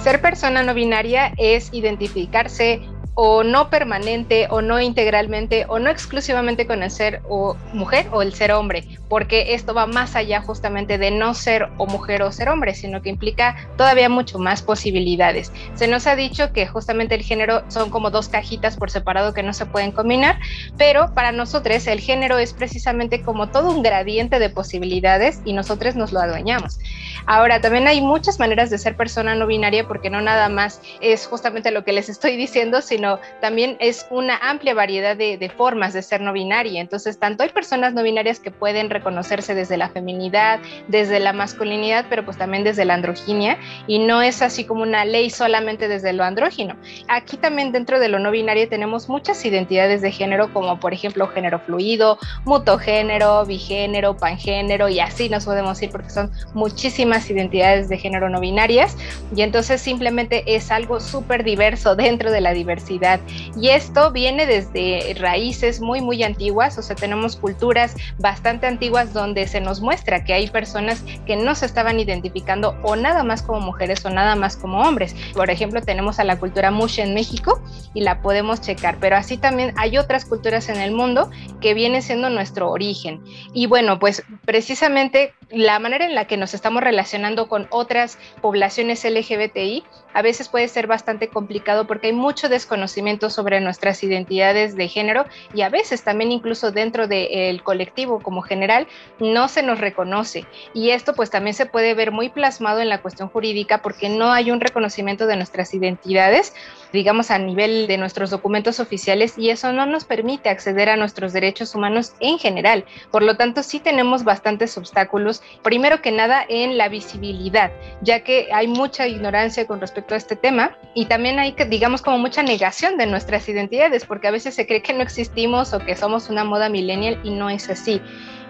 Ser 0.05 0.21
persona 0.21 0.63
no 0.63 0.75
binaria 0.75 1.33
es 1.39 1.73
identificarse 1.73 2.83
o 3.15 3.43
no 3.43 3.71
permanente 3.71 4.49
o 4.51 4.61
no 4.61 4.79
integralmente 4.79 5.65
o 5.67 5.79
no 5.79 5.89
exclusivamente 5.89 6.67
con 6.67 6.83
el 6.83 6.91
ser 6.91 7.23
o 7.27 7.57
mujer 7.73 8.05
o 8.13 8.21
el 8.21 8.35
ser 8.35 8.53
hombre, 8.53 8.85
porque 9.15 9.55
esto 9.55 9.75
va 9.75 9.87
más 9.87 10.17
allá 10.17 10.41
justamente 10.41 10.99
de 10.99 11.13
no 11.13 11.35
ser 11.35 11.69
o 11.77 11.87
mujer 11.87 12.25
o 12.25 12.33
ser 12.33 12.49
hombre, 12.49 12.75
sino 12.75 13.01
que 13.01 13.11
implica 13.11 13.55
todavía 13.77 14.09
mucho 14.09 14.41
más 14.41 14.61
posibilidades. 14.61 15.53
Se 15.77 15.87
nos 15.87 16.09
ha 16.09 16.17
dicho 16.17 16.53
que 16.53 16.67
justamente 16.67 17.15
el 17.15 17.23
género 17.23 17.63
son 17.69 17.91
como 17.91 18.11
dos 18.11 18.29
cajitas 18.29 18.77
por 18.77 18.91
separado 18.91 19.33
que 19.33 19.45
no 19.45 19.53
se 19.53 19.67
pueden 19.67 19.93
combinar, 19.93 20.41
pero 20.77 21.15
para 21.15 21.31
nosotros 21.31 21.87
el 21.87 22.01
género 22.01 22.39
es 22.39 22.53
precisamente 22.53 23.23
como 23.23 23.51
todo 23.51 23.71
un 23.71 23.85
gradiente 23.85 24.41
de 24.41 24.51
posibilidades 24.51 25.41
y 25.45 25.53
nosotros 25.53 25.95
nos 25.95 26.13
lo 26.13 26.19
adueñamos. 26.19 26.81
Ahora, 27.27 27.61
también 27.61 27.87
hay 27.87 28.01
muchas 28.01 28.41
maneras 28.41 28.69
de 28.69 28.79
ser 28.79 28.97
persona 28.97 29.37
no 29.37 29.47
binaria 29.47 29.87
porque 29.87 30.11
no 30.11 30.21
nada 30.23 30.49
más 30.49 30.81
es 31.01 31.29
justamente 31.29 31.71
lo 31.71 31.85
que 31.85 31.93
les 31.93 32.09
estoy 32.09 32.37
diciendo, 32.37 32.83
sino 32.83 33.21
también 33.41 33.77
es 33.79 34.09
una 34.11 34.37
amplia 34.39 34.75
variedad 34.75 35.17
de, 35.17 35.53
formas 35.57 35.93
de 35.93 36.03
ser 36.03 36.21
no 36.21 36.33
binaria. 36.33 36.81
Entonces, 36.81 37.21
tanto 37.21 37.45
hay 37.45 37.51
personas 37.51 37.95
no 37.95 38.03
binarias 38.03 38.41
que 38.41 38.51
pueden 38.51 38.91
reconocerse 39.05 39.55
desde 39.55 39.77
la 39.77 39.91
feminidad, 39.91 40.61
desde 40.89 41.21
la 41.21 41.35
masculinidad, 41.35 42.07
pero 42.09 42.25
pues 42.25 42.39
también 42.39 42.65
desde 42.65 42.87
la 42.87 42.95
androginia, 42.95 43.59
y 43.87 43.99
no 43.99 44.23
es 44.23 44.41
así 44.41 44.65
como 44.65 44.83
una 44.83 45.05
ley 45.05 45.29
solamente 45.29 45.89
desde 45.89 46.15
lo 46.15 46.25
andrógino. 46.25 46.75
Aquí 47.09 47.37
también 47.37 47.71
dentro 47.71 48.01
de 48.01 48.09
lo 48.09 48.19
no 48.19 48.31
binario 48.31 48.67
tenemos 48.67 49.11
muchas 49.11 49.45
identidades 49.45 50.01
de 50.01 50.11
género, 50.11 50.51
como 50.55 50.81
por 50.81 50.95
ejemplo 50.95 51.29
género 51.29 51.61
fluido, 51.61 52.19
mutogénero, 52.47 53.45
bigénero, 53.45 54.17
pangénero, 54.17 54.89
y 54.89 55.01
así 55.01 55.29
nos 55.29 55.45
podemos 55.45 55.83
ir 55.83 55.91
porque 55.91 56.09
son 56.09 56.31
muchísimas 56.55 57.29
identidades 57.29 57.91
de 57.91 57.99
género 57.99 58.31
no 58.31 58.41
binarias, 58.41 58.97
y 59.37 59.43
entonces 59.43 59.83
simplemente 59.83 60.45
es 60.47 60.71
algo 60.71 60.99
súper 60.99 61.45
diverso 61.45 61.95
dentro 62.05 62.31
de 62.31 62.41
la 62.41 62.55
diversidad 62.55 63.21
y 63.61 63.69
esto 63.69 64.11
viene 64.13 64.47
desde 64.47 65.15
raíces 65.19 65.81
muy, 65.81 66.01
muy 66.01 66.23
antiguas, 66.23 66.79
o 66.79 66.83
sea, 66.83 66.97
tenemos 66.97 67.37
culturas 67.37 67.95
bastante 68.19 68.67
antiguas 68.67 68.94
donde 69.13 69.47
se 69.49 69.61
nos 69.61 69.81
muestra 69.81 70.25
que 70.25 70.33
hay 70.33 70.49
personas 70.49 71.03
que 71.27 71.37
no 71.37 71.55
se 71.55 71.67
estaban 71.67 71.99
identificando 71.99 72.77
o 72.83 72.97
nada 72.97 73.25
más 73.25 73.43
como 73.43 73.61
mujeres 73.61 74.05
o 74.05 74.11
nada 74.11 74.37
más 74.37 74.57
como 74.57 74.83
hombres. 74.83 75.15
Por 75.35 75.51
ejemplo, 75.51 75.83
tenemos 75.83 76.19
a 76.19 76.25
la 76.25 76.39
cultura 76.39 76.71
Mush 76.71 77.01
en 77.01 77.15
México 77.15 77.61
y 77.93 78.03
la 78.03 78.23
podemos 78.23 78.61
checar, 78.61 78.99
pero 79.01 79.17
así 79.17 79.37
también 79.37 79.73
hay 79.77 79.99
otras 79.99 80.25
culturas 80.25 80.69
en 80.69 80.81
el 80.81 80.93
mundo 80.93 81.31
que 81.61 81.75
viene 81.75 82.03
siendo 82.03 82.31
nuestro 82.31 82.71
origen. 82.71 83.23
Y 83.53 83.67
bueno, 83.67 83.99
pues 83.99 84.23
precisamente 84.45 85.35
la 85.51 85.79
manera 85.79 86.05
en 86.05 86.15
la 86.15 86.27
que 86.27 86.37
nos 86.37 86.55
estamos 86.55 86.83
relacionando 86.83 87.49
con 87.49 87.67
otras 87.71 88.19
poblaciones 88.41 89.05
LGBTI 89.05 89.85
a 90.15 90.23
veces 90.23 90.49
puede 90.49 90.69
ser 90.69 90.87
bastante 90.87 91.29
complicado 91.29 91.87
porque 91.87 92.07
hay 92.07 92.13
mucho 92.13 92.49
desconocimiento 92.49 93.31
sobre 93.31 93.61
nuestras 93.61 94.03
identidades 94.03 94.77
de 94.77 94.89
género 94.89 95.27
y 95.53 95.63
a 95.63 95.69
veces 95.69 96.05
también 96.05 96.33
incluso 96.33 96.71
dentro 96.71 97.09
del 97.09 97.63
colectivo 97.63 98.21
como 98.21 98.41
general 98.41 98.87
no 99.19 99.49
se 99.49 99.63
nos 99.63 99.81
reconoce. 99.81 100.47
Y 100.73 100.91
esto 100.91 101.15
pues 101.15 101.31
también 101.31 101.55
se 101.55 101.67
puede 101.67 101.95
ver 101.95 102.13
muy 102.13 102.29
plasmado 102.29 102.81
en 102.81 102.89
la 102.89 103.03
cuestión 103.03 103.29
jurídica 103.29 103.83
porque 103.83 104.09
no 104.09 104.33
hay 104.33 104.53
un 104.53 104.61
reconocimiento 104.61 105.27
de 105.27 105.37
nuestras 105.37 105.75
identidades, 105.75 106.55
digamos 106.93 107.33
a 107.33 107.39
nivel 107.39 107.89
de 107.89 107.99
nuestros 107.99 108.31
documentos 108.31 108.79
oficiales 108.79 109.37
y 109.37 109.51
eso 109.51 109.73
no 109.73 109.85
nos 109.85 110.05
permite 110.05 110.49
acceder 110.49 110.89
a 110.89 110.97
nuestros 110.97 111.33
derechos 111.33 111.75
humanos 111.75 112.15
en 112.21 112.39
general. 112.39 112.85
Por 113.11 113.25
lo 113.25 113.37
tanto, 113.37 113.65
sí 113.65 113.81
tenemos 113.81 114.23
bastantes 114.23 114.79
obstáculos, 114.79 115.34
primero 115.63 116.03
que 116.03 116.13
nada 116.13 116.45
en 116.49 116.77
la 116.79 116.89
visibilidad, 116.89 117.73
ya 118.01 118.21
que 118.21 118.49
hay 118.53 118.67
mucha 118.67 119.07
ignorancia 119.07 119.67
con 119.67 119.81
respecto 119.81 120.15
a 120.15 120.17
este 120.17 120.37
tema 120.37 120.77
y 120.95 121.07
también 121.07 121.39
hay, 121.39 121.55
digamos, 121.69 122.03
como 122.03 122.19
mucha 122.19 122.43
negación 122.43 122.97
de 122.97 123.07
nuestras 123.07 123.49
identidades, 123.49 124.05
porque 124.05 124.29
a 124.29 124.31
veces 124.31 124.55
se 124.55 124.67
cree 124.67 124.83
que 124.83 124.93
no 124.93 125.03
existimos 125.03 125.73
o 125.73 125.79
que 125.79 125.97
somos 125.97 126.29
una 126.29 126.45
moda 126.45 126.69
millennial 126.69 127.21
y 127.25 127.31
no 127.31 127.51
es 127.51 127.69
así. 127.71 128.01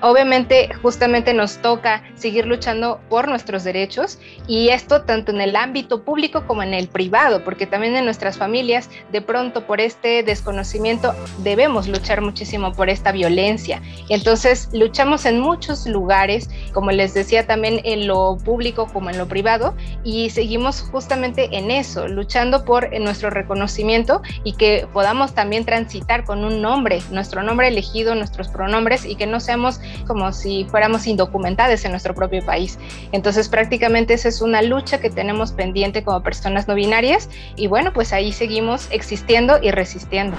Obviamente 0.05 0.69
justamente 0.83 1.33
nos 1.33 1.57
toca 1.63 2.03
seguir 2.15 2.47
luchando 2.47 3.01
por 3.09 3.27
nuestros 3.27 3.65
derechos 3.65 4.19
y 4.47 4.69
esto 4.69 5.03
tanto 5.03 5.33
en 5.33 5.41
el 5.41 5.57
ámbito 5.57 6.05
público 6.05 6.47
como 6.47 6.63
en 6.63 6.75
el 6.75 6.89
privado, 6.89 7.43
porque 7.43 7.67
también 7.67 7.97
en 7.97 8.05
nuestras 8.05 8.37
familias 8.37 8.91
de 9.13 9.23
pronto 9.23 9.67
por 9.67 9.81
este 9.81 10.23
desconocimiento 10.23 11.15
debemos 11.39 11.89
luchar 11.89 12.21
muchísimo 12.21 12.73
por 12.73 12.91
esta 12.91 13.13
violencia. 13.13 13.81
Entonces 14.11 14.69
luchamos 14.75 15.25
en 15.25 15.41
muchos 15.41 15.87
lugares, 15.87 16.51
como 16.75 16.91
les 16.91 17.15
decía 17.15 17.47
también 17.47 17.81
en 17.85 18.07
lo 18.07 18.37
público 18.45 18.87
como 18.93 19.09
en 19.09 19.17
lo 19.17 19.27
privado, 19.27 19.75
y 20.05 20.29
seguimos 20.29 20.83
justamente 20.83 21.49
en 21.53 21.71
eso, 21.71 22.09
luchando 22.09 22.67
por 22.67 22.93
nuestro 23.01 23.31
reconocimiento 23.31 24.21
y 24.45 24.53
que 24.53 24.87
podamos 24.93 25.35
también 25.35 25.65
transitar 25.65 26.25
con 26.25 26.45
un 26.45 26.61
nombre, 26.61 27.01
nuestro 27.11 27.43
nombre 27.43 27.69
elegido, 27.69 28.15
nuestros 28.15 28.49
pronombres 28.49 29.07
y 29.07 29.17
que 29.17 29.27
no 29.27 29.41
seamos 29.41 29.81
como 30.07 30.33
si 30.33 30.67
fuéramos 30.71 31.07
indocumentados 31.07 31.85
en 31.85 31.91
nuestro 31.91 32.15
propio 32.15 32.45
país. 32.45 32.79
Entonces 33.13 33.49
prácticamente 33.49 34.15
esa 34.15 34.29
es 34.29 34.41
una 34.41 34.63
lucha 34.63 35.01
que 35.01 35.11
tenemos 35.11 35.53
pendiente 35.53 36.05
como 36.05 36.23
personas 36.23 36.69
no 36.69 36.75
binarias 36.75 37.29
y 37.57 37.67
bueno, 37.67 37.93
pues 37.93 38.13
ahí 38.13 38.33
seguimos 38.33 38.89
existiendo 38.91 39.59
y 39.63 39.71
resistiendo. 39.71 40.37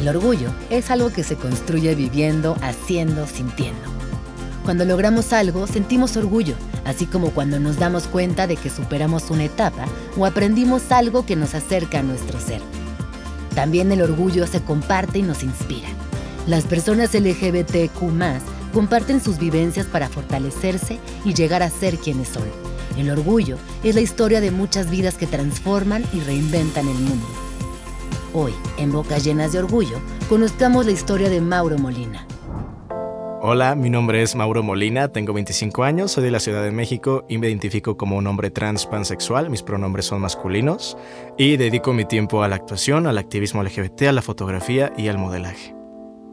El 0.00 0.08
orgullo 0.08 0.50
es 0.70 0.90
algo 0.90 1.10
que 1.10 1.24
se 1.24 1.36
construye 1.36 1.94
viviendo, 1.94 2.56
haciendo, 2.62 3.26
sintiendo. 3.26 3.80
Cuando 4.64 4.84
logramos 4.84 5.32
algo, 5.32 5.66
sentimos 5.66 6.16
orgullo, 6.16 6.54
así 6.84 7.06
como 7.06 7.30
cuando 7.30 7.60
nos 7.60 7.78
damos 7.78 8.08
cuenta 8.08 8.46
de 8.46 8.56
que 8.56 8.68
superamos 8.68 9.30
una 9.30 9.44
etapa 9.44 9.86
o 10.18 10.26
aprendimos 10.26 10.90
algo 10.90 11.24
que 11.24 11.36
nos 11.36 11.54
acerca 11.54 12.00
a 12.00 12.02
nuestro 12.02 12.40
ser. 12.40 12.60
También 13.54 13.90
el 13.90 14.02
orgullo 14.02 14.46
se 14.46 14.60
comparte 14.62 15.20
y 15.20 15.22
nos 15.22 15.42
inspira. 15.42 15.88
Las 16.46 16.64
personas 16.64 17.12
LGBTQ 17.12 18.72
comparten 18.72 19.20
sus 19.20 19.38
vivencias 19.38 19.86
para 19.86 20.08
fortalecerse 20.08 21.00
y 21.24 21.34
llegar 21.34 21.62
a 21.64 21.70
ser 21.70 21.98
quienes 21.98 22.28
son. 22.28 22.44
El 22.96 23.10
orgullo 23.10 23.58
es 23.82 23.96
la 23.96 24.00
historia 24.00 24.40
de 24.40 24.52
muchas 24.52 24.88
vidas 24.88 25.16
que 25.16 25.26
transforman 25.26 26.04
y 26.12 26.20
reinventan 26.20 26.86
el 26.86 26.94
mundo. 26.94 27.26
Hoy, 28.32 28.52
en 28.78 28.92
Bocas 28.92 29.24
Llenas 29.24 29.52
de 29.52 29.58
Orgullo, 29.58 29.98
conozcamos 30.28 30.86
la 30.86 30.92
historia 30.92 31.28
de 31.28 31.40
Mauro 31.40 31.78
Molina. 31.78 32.26
Hola, 33.42 33.74
mi 33.74 33.90
nombre 33.90 34.22
es 34.22 34.34
Mauro 34.34 34.62
Molina, 34.62 35.08
tengo 35.08 35.32
25 35.32 35.84
años, 35.84 36.12
soy 36.12 36.24
de 36.24 36.30
la 36.30 36.40
Ciudad 36.40 36.62
de 36.62 36.70
México 36.70 37.24
y 37.28 37.38
me 37.38 37.48
identifico 37.48 37.96
como 37.96 38.16
un 38.16 38.26
hombre 38.26 38.50
trans 38.50 38.86
pansexual, 38.86 39.50
mis 39.50 39.62
pronombres 39.62 40.06
son 40.06 40.20
masculinos, 40.20 40.96
y 41.36 41.56
dedico 41.56 41.92
mi 41.92 42.04
tiempo 42.04 42.42
a 42.42 42.48
la 42.48 42.56
actuación, 42.56 43.06
al 43.06 43.18
activismo 43.18 43.62
LGBT, 43.62 44.02
a 44.02 44.12
la 44.12 44.22
fotografía 44.22 44.92
y 44.96 45.08
al 45.08 45.18
modelaje. 45.18 45.75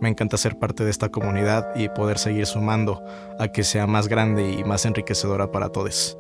Me 0.04 0.10
encanta 0.10 0.36
ser 0.36 0.60
parte 0.60 0.84
de 0.84 0.92
esta 0.92 1.08
comunidad 1.08 1.78
y 1.78 1.88
poder 1.88 2.18
seguir 2.18 2.46
sumando 2.46 3.02
a 3.40 3.48
que 3.48 3.64
sea 3.64 3.88
más 3.88 4.10
grande 4.10 4.52
y 4.52 4.66
más 4.66 4.86
enriquecedora 4.86 5.50
para 5.50 5.70
todos. 5.70 6.18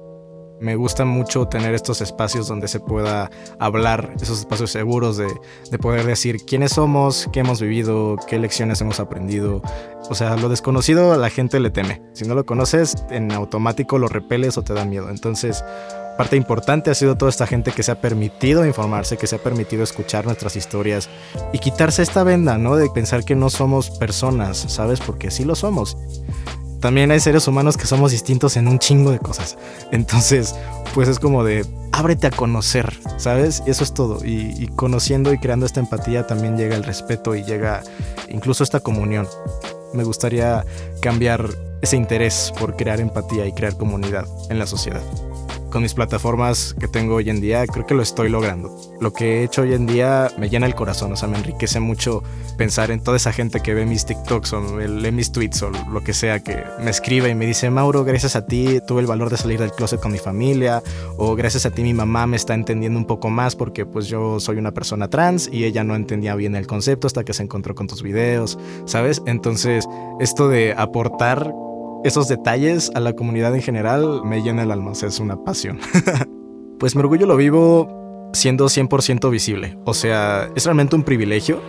Me 0.61 0.77
gusta 0.77 1.03
mucho 1.03 1.49
tener 1.49 1.75
estos 1.75 1.99
espacios 1.99 2.47
donde 2.47 2.69
se 2.69 2.79
pueda 2.79 3.29
hablar, 3.59 4.13
esos 4.21 4.39
espacios 4.39 4.71
seguros 4.71 5.17
de, 5.17 5.27
de, 5.69 5.79
poder 5.79 6.05
decir 6.05 6.45
quiénes 6.45 6.71
somos, 6.71 7.27
qué 7.33 7.41
hemos 7.41 7.59
vivido, 7.59 8.15
qué 8.25 8.39
lecciones 8.39 8.79
hemos 8.79 9.01
aprendido. 9.01 9.61
O 10.09 10.15
sea, 10.15 10.37
lo 10.37 10.47
desconocido 10.47 11.11
a 11.11 11.17
la 11.17 11.29
gente 11.29 11.59
le 11.59 11.69
teme. 11.69 12.01
Si 12.13 12.23
no 12.23 12.35
lo 12.35 12.45
conoces, 12.45 12.95
en 13.09 13.33
automático 13.33 13.97
lo 13.97 14.07
repeles 14.07 14.57
o 14.57 14.61
te 14.61 14.73
da 14.73 14.85
miedo. 14.85 15.09
Entonces, 15.09 15.61
parte 16.17 16.35
importante 16.35 16.91
ha 16.91 16.95
sido 16.95 17.15
toda 17.15 17.29
esta 17.29 17.47
gente 17.47 17.71
que 17.71 17.83
se 17.83 17.91
ha 17.91 18.01
permitido 18.01 18.65
informarse, 18.65 19.17
que 19.17 19.27
se 19.27 19.35
ha 19.35 19.39
permitido 19.39 19.83
escuchar 19.83 20.25
nuestras 20.25 20.55
historias 20.55 21.09
y 21.51 21.59
quitarse 21.59 22.01
esta 22.01 22.23
venda, 22.23 22.57
¿no? 22.57 22.75
De 22.75 22.89
pensar 22.89 23.23
que 23.23 23.35
no 23.35 23.49
somos 23.49 23.89
personas, 23.89 24.57
¿sabes? 24.57 24.99
Porque 24.99 25.31
sí 25.31 25.43
lo 25.43 25.55
somos. 25.55 25.97
También 26.79 27.11
hay 27.11 27.19
seres 27.19 27.47
humanos 27.47 27.77
que 27.77 27.85
somos 27.85 28.11
distintos 28.11 28.57
en 28.57 28.67
un 28.67 28.77
chingo 28.77 29.11
de 29.11 29.19
cosas. 29.19 29.57
Entonces, 29.91 30.53
pues 30.93 31.07
es 31.07 31.17
como 31.17 31.43
de 31.43 31.65
ábrete 31.93 32.27
a 32.27 32.31
conocer, 32.31 32.93
¿sabes? 33.17 33.63
Y 33.65 33.71
eso 33.71 33.83
es 33.83 33.93
todo. 33.93 34.23
Y, 34.25 34.53
y 34.61 34.67
conociendo 34.67 35.33
y 35.33 35.37
creando 35.37 35.65
esta 35.65 35.79
empatía 35.79 36.27
también 36.27 36.57
llega 36.57 36.75
el 36.75 36.83
respeto 36.83 37.35
y 37.35 37.43
llega 37.43 37.83
incluso 38.29 38.63
esta 38.63 38.81
comunión. 38.81 39.27
Me 39.93 40.03
gustaría 40.03 40.65
cambiar 41.01 41.47
ese 41.81 41.95
interés 41.95 42.53
por 42.59 42.75
crear 42.75 42.99
empatía 42.99 43.45
y 43.45 43.53
crear 43.53 43.77
comunidad 43.77 44.25
en 44.49 44.59
la 44.59 44.67
sociedad 44.67 45.01
con 45.73 45.81
mis 45.81 45.95
plataformas 45.95 46.75
que 46.79 46.87
tengo 46.87 47.15
hoy 47.15 47.31
en 47.31 47.41
día, 47.41 47.65
creo 47.65 47.87
que 47.87 47.95
lo 47.95 48.03
estoy 48.03 48.29
logrando. 48.29 48.79
Lo 49.01 49.11
que 49.11 49.39
he 49.39 49.43
hecho 49.43 49.63
hoy 49.63 49.73
en 49.73 49.87
día 49.87 50.31
me 50.37 50.47
llena 50.47 50.67
el 50.67 50.75
corazón, 50.75 51.11
o 51.11 51.15
sea, 51.15 51.27
me 51.27 51.35
enriquece 51.35 51.79
mucho 51.79 52.21
pensar 52.59 52.91
en 52.91 53.01
toda 53.01 53.17
esa 53.17 53.33
gente 53.33 53.59
que 53.59 53.73
ve 53.73 53.87
mis 53.87 54.05
TikToks 54.05 54.53
o 54.53 54.77
lee 54.77 55.11
mis 55.11 55.31
tweets 55.31 55.63
o 55.63 55.71
lo 55.71 56.03
que 56.03 56.13
sea, 56.13 56.41
que 56.43 56.63
me 56.79 56.91
escribe 56.91 57.29
y 57.29 57.35
me 57.35 57.47
dice, 57.47 57.71
Mauro, 57.71 58.03
gracias 58.03 58.35
a 58.35 58.45
ti 58.45 58.81
tuve 58.85 59.01
el 59.01 59.07
valor 59.07 59.31
de 59.31 59.37
salir 59.37 59.59
del 59.59 59.71
closet 59.71 59.99
con 59.99 60.11
mi 60.11 60.19
familia, 60.19 60.83
o 61.17 61.35
gracias 61.35 61.65
a 61.65 61.71
ti 61.71 61.81
mi 61.81 61.95
mamá 61.95 62.27
me 62.27 62.37
está 62.37 62.53
entendiendo 62.53 62.99
un 62.99 63.05
poco 63.05 63.31
más 63.31 63.55
porque 63.55 63.87
pues 63.87 64.05
yo 64.05 64.39
soy 64.39 64.57
una 64.57 64.73
persona 64.73 65.09
trans 65.09 65.49
y 65.51 65.65
ella 65.65 65.83
no 65.83 65.95
entendía 65.95 66.35
bien 66.35 66.55
el 66.55 66.67
concepto 66.67 67.07
hasta 67.07 67.23
que 67.23 67.33
se 67.33 67.41
encontró 67.41 67.73
con 67.73 67.87
tus 67.87 68.03
videos, 68.03 68.59
¿sabes? 68.85 69.23
Entonces, 69.25 69.87
esto 70.19 70.49
de 70.49 70.75
aportar 70.77 71.51
esos 72.03 72.27
detalles 72.27 72.91
a 72.95 72.99
la 72.99 73.13
comunidad 73.13 73.55
en 73.55 73.61
general 73.61 74.21
me 74.23 74.41
llena 74.41 74.63
el 74.63 74.71
alma, 74.71 74.91
o 74.91 75.05
es 75.05 75.19
una 75.19 75.43
pasión. 75.43 75.79
pues 76.79 76.95
mi 76.95 76.99
orgullo 76.99 77.25
lo 77.25 77.37
vivo 77.37 78.29
siendo 78.33 78.65
100% 78.65 79.29
visible, 79.29 79.77
o 79.85 79.93
sea, 79.93 80.49
es 80.55 80.65
realmente 80.65 80.95
un 80.95 81.03
privilegio, 81.03 81.61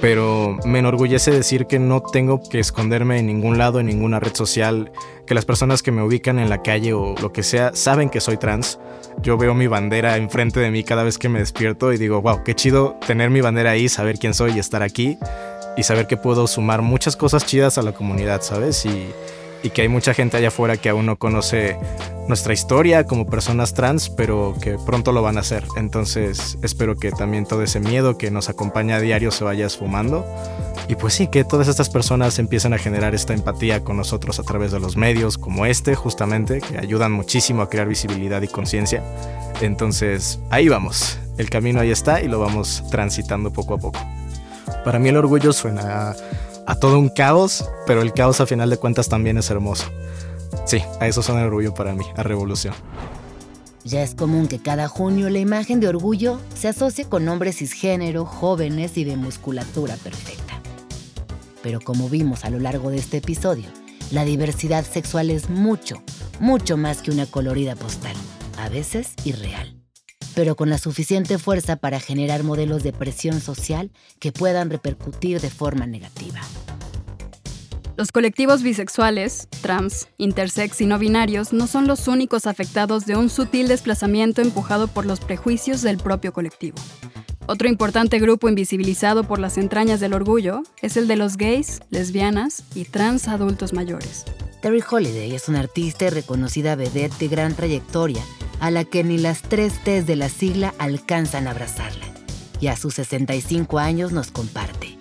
pero 0.00 0.58
me 0.64 0.78
enorgullece 0.80 1.30
decir 1.30 1.66
que 1.66 1.78
no 1.78 2.00
tengo 2.00 2.40
que 2.40 2.58
esconderme 2.58 3.18
en 3.18 3.26
ningún 3.26 3.58
lado, 3.58 3.80
en 3.80 3.86
ninguna 3.86 4.18
red 4.18 4.34
social, 4.34 4.90
que 5.26 5.34
las 5.34 5.44
personas 5.44 5.82
que 5.82 5.92
me 5.92 6.02
ubican 6.02 6.38
en 6.38 6.48
la 6.48 6.62
calle 6.62 6.94
o 6.94 7.14
lo 7.20 7.32
que 7.32 7.42
sea 7.42 7.72
saben 7.74 8.08
que 8.08 8.20
soy 8.20 8.38
trans. 8.38 8.78
Yo 9.22 9.36
veo 9.36 9.54
mi 9.54 9.66
bandera 9.66 10.16
enfrente 10.16 10.58
de 10.58 10.70
mí 10.70 10.84
cada 10.84 11.04
vez 11.04 11.18
que 11.18 11.28
me 11.28 11.38
despierto 11.38 11.92
y 11.92 11.98
digo, 11.98 12.22
wow, 12.22 12.42
qué 12.44 12.54
chido 12.54 12.96
tener 13.06 13.30
mi 13.30 13.40
bandera 13.40 13.72
ahí, 13.72 13.88
saber 13.88 14.18
quién 14.18 14.34
soy 14.34 14.52
y 14.52 14.58
estar 14.58 14.82
aquí 14.82 15.18
y 15.76 15.82
saber 15.82 16.06
que 16.06 16.16
puedo 16.16 16.46
sumar 16.46 16.82
muchas 16.82 17.16
cosas 17.16 17.46
chidas 17.46 17.78
a 17.78 17.82
la 17.82 17.92
comunidad, 17.92 18.42
¿sabes? 18.42 18.84
Y 18.86 19.12
y 19.62 19.70
que 19.70 19.82
hay 19.82 19.88
mucha 19.88 20.14
gente 20.14 20.36
allá 20.36 20.48
afuera 20.48 20.76
que 20.76 20.88
aún 20.88 21.06
no 21.06 21.16
conoce 21.16 21.76
nuestra 22.28 22.52
historia 22.52 23.04
como 23.04 23.26
personas 23.26 23.74
trans, 23.74 24.08
pero 24.08 24.54
que 24.60 24.78
pronto 24.86 25.12
lo 25.12 25.22
van 25.22 25.36
a 25.36 25.40
hacer. 25.40 25.64
Entonces 25.76 26.58
espero 26.62 26.96
que 26.96 27.10
también 27.10 27.44
todo 27.44 27.62
ese 27.62 27.80
miedo 27.80 28.16
que 28.16 28.30
nos 28.30 28.48
acompaña 28.48 28.96
a 28.96 29.00
diario 29.00 29.30
se 29.30 29.44
vaya 29.44 29.66
esfumando. 29.66 30.24
Y 30.88 30.96
pues 30.96 31.14
sí, 31.14 31.28
que 31.28 31.44
todas 31.44 31.68
estas 31.68 31.88
personas 31.88 32.38
empiecen 32.38 32.72
a 32.72 32.78
generar 32.78 33.14
esta 33.14 33.34
empatía 33.34 33.84
con 33.84 33.96
nosotros 33.96 34.38
a 34.40 34.42
través 34.42 34.72
de 34.72 34.80
los 34.80 34.96
medios 34.96 35.38
como 35.38 35.66
este, 35.66 35.94
justamente, 35.94 36.60
que 36.60 36.78
ayudan 36.78 37.12
muchísimo 37.12 37.62
a 37.62 37.68
crear 37.68 37.86
visibilidad 37.86 38.42
y 38.42 38.48
conciencia. 38.48 39.02
Entonces, 39.60 40.40
ahí 40.50 40.68
vamos. 40.68 41.18
El 41.36 41.48
camino 41.48 41.80
ahí 41.80 41.90
está 41.90 42.20
y 42.22 42.28
lo 42.28 42.40
vamos 42.40 42.82
transitando 42.90 43.52
poco 43.52 43.74
a 43.74 43.78
poco. 43.78 44.00
Para 44.84 44.98
mí 44.98 45.08
el 45.08 45.16
orgullo 45.16 45.52
suena 45.52 46.14
todo 46.76 46.98
un 46.98 47.08
caos, 47.08 47.64
pero 47.86 48.02
el 48.02 48.12
caos 48.12 48.40
a 48.40 48.46
final 48.46 48.70
de 48.70 48.76
cuentas 48.76 49.08
también 49.08 49.38
es 49.38 49.50
hermoso. 49.50 49.84
Sí, 50.66 50.82
a 51.00 51.08
eso 51.08 51.22
suena 51.22 51.44
orgullo 51.44 51.74
para 51.74 51.94
mí, 51.94 52.04
a 52.16 52.22
revolución. 52.22 52.74
Ya 53.84 54.02
es 54.02 54.14
común 54.14 54.46
que 54.46 54.60
cada 54.60 54.88
junio 54.88 55.30
la 55.30 55.38
imagen 55.38 55.80
de 55.80 55.88
orgullo 55.88 56.38
se 56.54 56.68
asocie 56.68 57.06
con 57.06 57.28
hombres 57.28 57.56
cisgénero, 57.56 58.26
jóvenes 58.26 58.98
y 58.98 59.04
de 59.04 59.16
musculatura 59.16 59.96
perfecta. 59.96 60.60
Pero 61.62 61.80
como 61.80 62.08
vimos 62.08 62.44
a 62.44 62.50
lo 62.50 62.60
largo 62.60 62.90
de 62.90 62.98
este 62.98 63.18
episodio, 63.18 63.68
la 64.10 64.24
diversidad 64.24 64.84
sexual 64.84 65.30
es 65.30 65.48
mucho, 65.48 66.02
mucho 66.40 66.76
más 66.76 67.00
que 67.00 67.10
una 67.10 67.26
colorida 67.26 67.74
postal, 67.74 68.16
a 68.58 68.68
veces 68.68 69.14
irreal 69.24 69.79
pero 70.34 70.56
con 70.56 70.70
la 70.70 70.78
suficiente 70.78 71.38
fuerza 71.38 71.76
para 71.76 72.00
generar 72.00 72.42
modelos 72.42 72.82
de 72.82 72.92
presión 72.92 73.40
social 73.40 73.90
que 74.18 74.32
puedan 74.32 74.70
repercutir 74.70 75.40
de 75.40 75.50
forma 75.50 75.86
negativa. 75.86 76.40
Los 77.96 78.12
colectivos 78.12 78.62
bisexuales, 78.62 79.48
trans, 79.60 80.08
intersex 80.16 80.80
y 80.80 80.86
no 80.86 80.98
binarios 80.98 81.52
no 81.52 81.66
son 81.66 81.86
los 81.86 82.08
únicos 82.08 82.46
afectados 82.46 83.04
de 83.04 83.14
un 83.14 83.28
sutil 83.28 83.68
desplazamiento 83.68 84.40
empujado 84.40 84.88
por 84.88 85.04
los 85.04 85.20
prejuicios 85.20 85.82
del 85.82 85.98
propio 85.98 86.32
colectivo. 86.32 86.78
Otro 87.46 87.68
importante 87.68 88.18
grupo 88.18 88.48
invisibilizado 88.48 89.24
por 89.24 89.38
las 89.38 89.58
entrañas 89.58 90.00
del 90.00 90.14
orgullo 90.14 90.62
es 90.80 90.96
el 90.96 91.08
de 91.08 91.16
los 91.16 91.36
gays, 91.36 91.80
lesbianas 91.90 92.62
y 92.74 92.84
trans 92.84 93.28
adultos 93.28 93.72
mayores. 93.72 94.24
Terry 94.62 94.82
Holiday 94.88 95.34
es 95.34 95.48
una 95.48 95.60
artista 95.60 96.06
y 96.06 96.10
reconocida 96.10 96.76
vedette 96.76 97.18
de 97.18 97.28
gran 97.28 97.54
trayectoria 97.54 98.22
a 98.60 98.70
la 98.70 98.84
que 98.84 99.02
ni 99.02 99.18
las 99.18 99.42
tres 99.42 99.82
T's 99.82 100.06
de 100.06 100.16
la 100.16 100.28
sigla 100.28 100.74
alcanzan 100.78 101.48
a 101.48 101.50
abrazarla. 101.50 102.06
Y 102.60 102.68
a 102.68 102.76
sus 102.76 102.94
65 102.94 103.78
años 103.78 104.12
nos 104.12 104.30
comparte. 104.30 104.98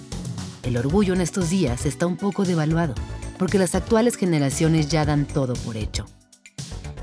El 0.63 0.77
orgullo 0.77 1.13
en 1.13 1.21
estos 1.21 1.49
días 1.49 1.85
está 1.85 2.07
un 2.07 2.17
poco 2.17 2.45
devaluado, 2.45 2.95
porque 3.37 3.59
las 3.59 3.75
actuales 3.75 4.15
generaciones 4.15 4.89
ya 4.89 5.05
dan 5.05 5.25
todo 5.25 5.53
por 5.53 5.77
hecho. 5.77 6.05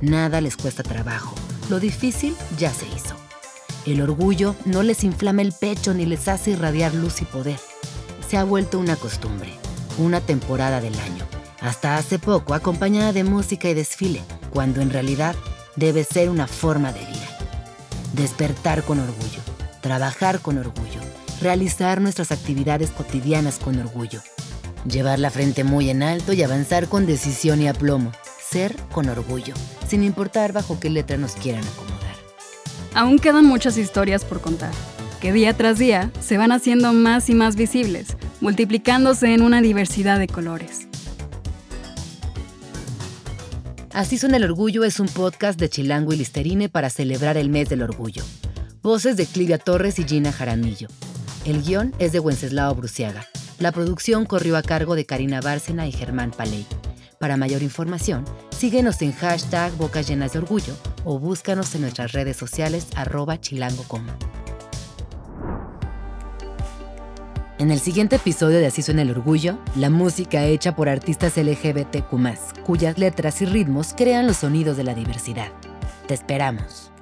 Nada 0.01 0.41
les 0.41 0.57
cuesta 0.57 0.83
trabajo, 0.83 1.35
lo 1.71 1.81
difícil 1.81 2.35
ya 2.59 2.73
se 2.73 2.87
hizo. 2.89 3.17
El 3.87 4.01
orgullo 4.01 4.55
no 4.65 4.83
les 4.83 5.05
inflama 5.05 5.43
el 5.43 5.53
pecho 5.53 5.95
ni 5.95 6.07
les 6.07 6.27
hace 6.29 6.51
irradiar 6.51 6.93
luz 6.95 7.23
y 7.23 7.25
poder. 7.25 7.59
Se 8.29 8.37
ha 8.37 8.45
vuelto 8.45 8.79
una 8.79 8.97
costumbre, 8.97 9.53
una 9.99 10.21
temporada 10.21 10.81
del 10.81 10.99
año, 10.99 11.25
hasta 11.61 11.97
hace 11.97 12.19
poco 12.19 12.55
acompañada 12.55 13.13
de 13.13 13.25
música 13.25 13.69
y 13.69 13.75
desfile, 13.75 14.23
cuando 14.51 14.81
en 14.81 14.91
realidad 14.91 15.37
debe 15.77 16.05
ser 16.05 16.31
una 16.31 16.47
forma 16.47 16.93
de 16.93 17.01
vida. 17.01 17.29
Despertar 18.15 18.83
con 18.83 18.99
orgullo, 18.99 19.41
trabajar 19.81 20.41
con 20.41 20.59
orgullo, 20.59 21.01
realizar 21.41 22.01
nuestras 22.01 22.33
actividades 22.33 22.91
cotidianas 22.91 23.59
con 23.59 23.79
orgullo, 23.79 24.21
llevar 24.89 25.19
la 25.19 25.31
frente 25.31 25.65
muy 25.65 25.91
en 25.91 26.03
alto 26.03 26.33
y 26.33 26.43
avanzar 26.43 26.89
con 26.89 27.07
decisión 27.07 27.61
y 27.61 27.69
aplomo, 27.69 28.13
ser 28.51 28.75
con 28.93 29.09
orgullo, 29.09 29.55
sin 29.87 30.03
importar 30.03 30.53
bajo 30.53 30.81
qué 30.81 30.91
letra 30.91 31.17
nos 31.19 31.33
quieran 31.33 31.65
acomodar. 31.65 31.97
Aún 32.95 33.19
quedan 33.19 33.45
muchas 33.45 33.77
historias 33.77 34.25
por 34.25 34.41
contar, 34.41 34.73
que 35.21 35.33
día 35.33 35.55
tras 35.55 35.79
día 35.79 36.11
se 36.21 36.39
van 36.39 36.53
haciendo 36.53 36.95
más 36.95 37.29
y 37.29 37.35
más 37.35 37.57
visibles, 37.57 38.17
multiplicándose 38.41 39.35
en 39.35 39.43
una 39.43 39.61
diversidad 39.61 40.19
de 40.19 40.29
colores. 40.29 40.89
Así 43.97 44.19
suena 44.19 44.37
el 44.37 44.45
orgullo 44.45 44.85
es 44.85 45.01
un 45.01 45.09
podcast 45.09 45.59
de 45.59 45.71
Chilango 45.71 46.13
y 46.13 46.19
Listerine 46.19 46.69
para 46.69 46.91
celebrar 46.91 47.39
el 47.39 47.49
mes 47.49 47.71
del 47.71 47.81
orgullo. 47.81 48.23
Voces 48.83 49.17
de 49.17 49.25
Clivia 49.25 49.57
Torres 49.57 49.99
y 49.99 50.05
Gina 50.05 50.33
Jaramillo. 50.33 50.89
El 51.47 51.63
guion 51.63 51.95
es 51.99 52.13
de 52.13 52.21
Wenceslao 52.21 52.75
Bruciaga. 52.75 53.27
La 53.59 53.73
producción 53.73 54.27
corrió 54.27 54.59
a 54.59 54.63
cargo 54.63 54.97
de 54.97 55.07
Karina 55.07 55.41
Bárcena 55.41 55.87
y 55.87 55.93
Germán 55.93 56.31
Paley. 56.31 56.67
Para 57.19 57.39
mayor 57.39 57.63
información, 57.63 58.27
síguenos 58.51 59.01
en 59.01 59.13
hashtag 59.13 59.73
Bocas 59.79 60.07
Llenas 60.07 60.35
de 60.35 60.41
Orgullo 60.41 60.77
o 61.07 61.19
búscanos 61.19 61.75
en 61.75 61.81
nuestras 61.81 62.13
redes 62.13 62.37
sociales 62.37 62.89
arroba 62.97 63.41
chilango.com. 63.41 64.07
En 67.59 67.71
el 67.71 67.81
siguiente 67.81 68.17
episodio 68.17 68.59
de 68.59 68.67
Así 68.67 68.83
suena 68.83 69.01
el 69.01 69.11
orgullo, 69.11 69.57
la 69.77 69.89
música 69.89 70.45
hecha 70.45 70.77
por 70.77 70.91
artistas 70.91 71.39
LGBTQ, 71.39 72.63
cuyas 72.67 72.99
letras 72.99 73.41
y 73.41 73.47
ritmos 73.47 73.95
crean 73.97 74.27
los 74.27 74.39
sonidos 74.39 74.77
de 74.77 74.85
la 74.85 74.95
diversidad. 74.95 75.49
Te 76.07 76.13
esperamos. 76.13 76.93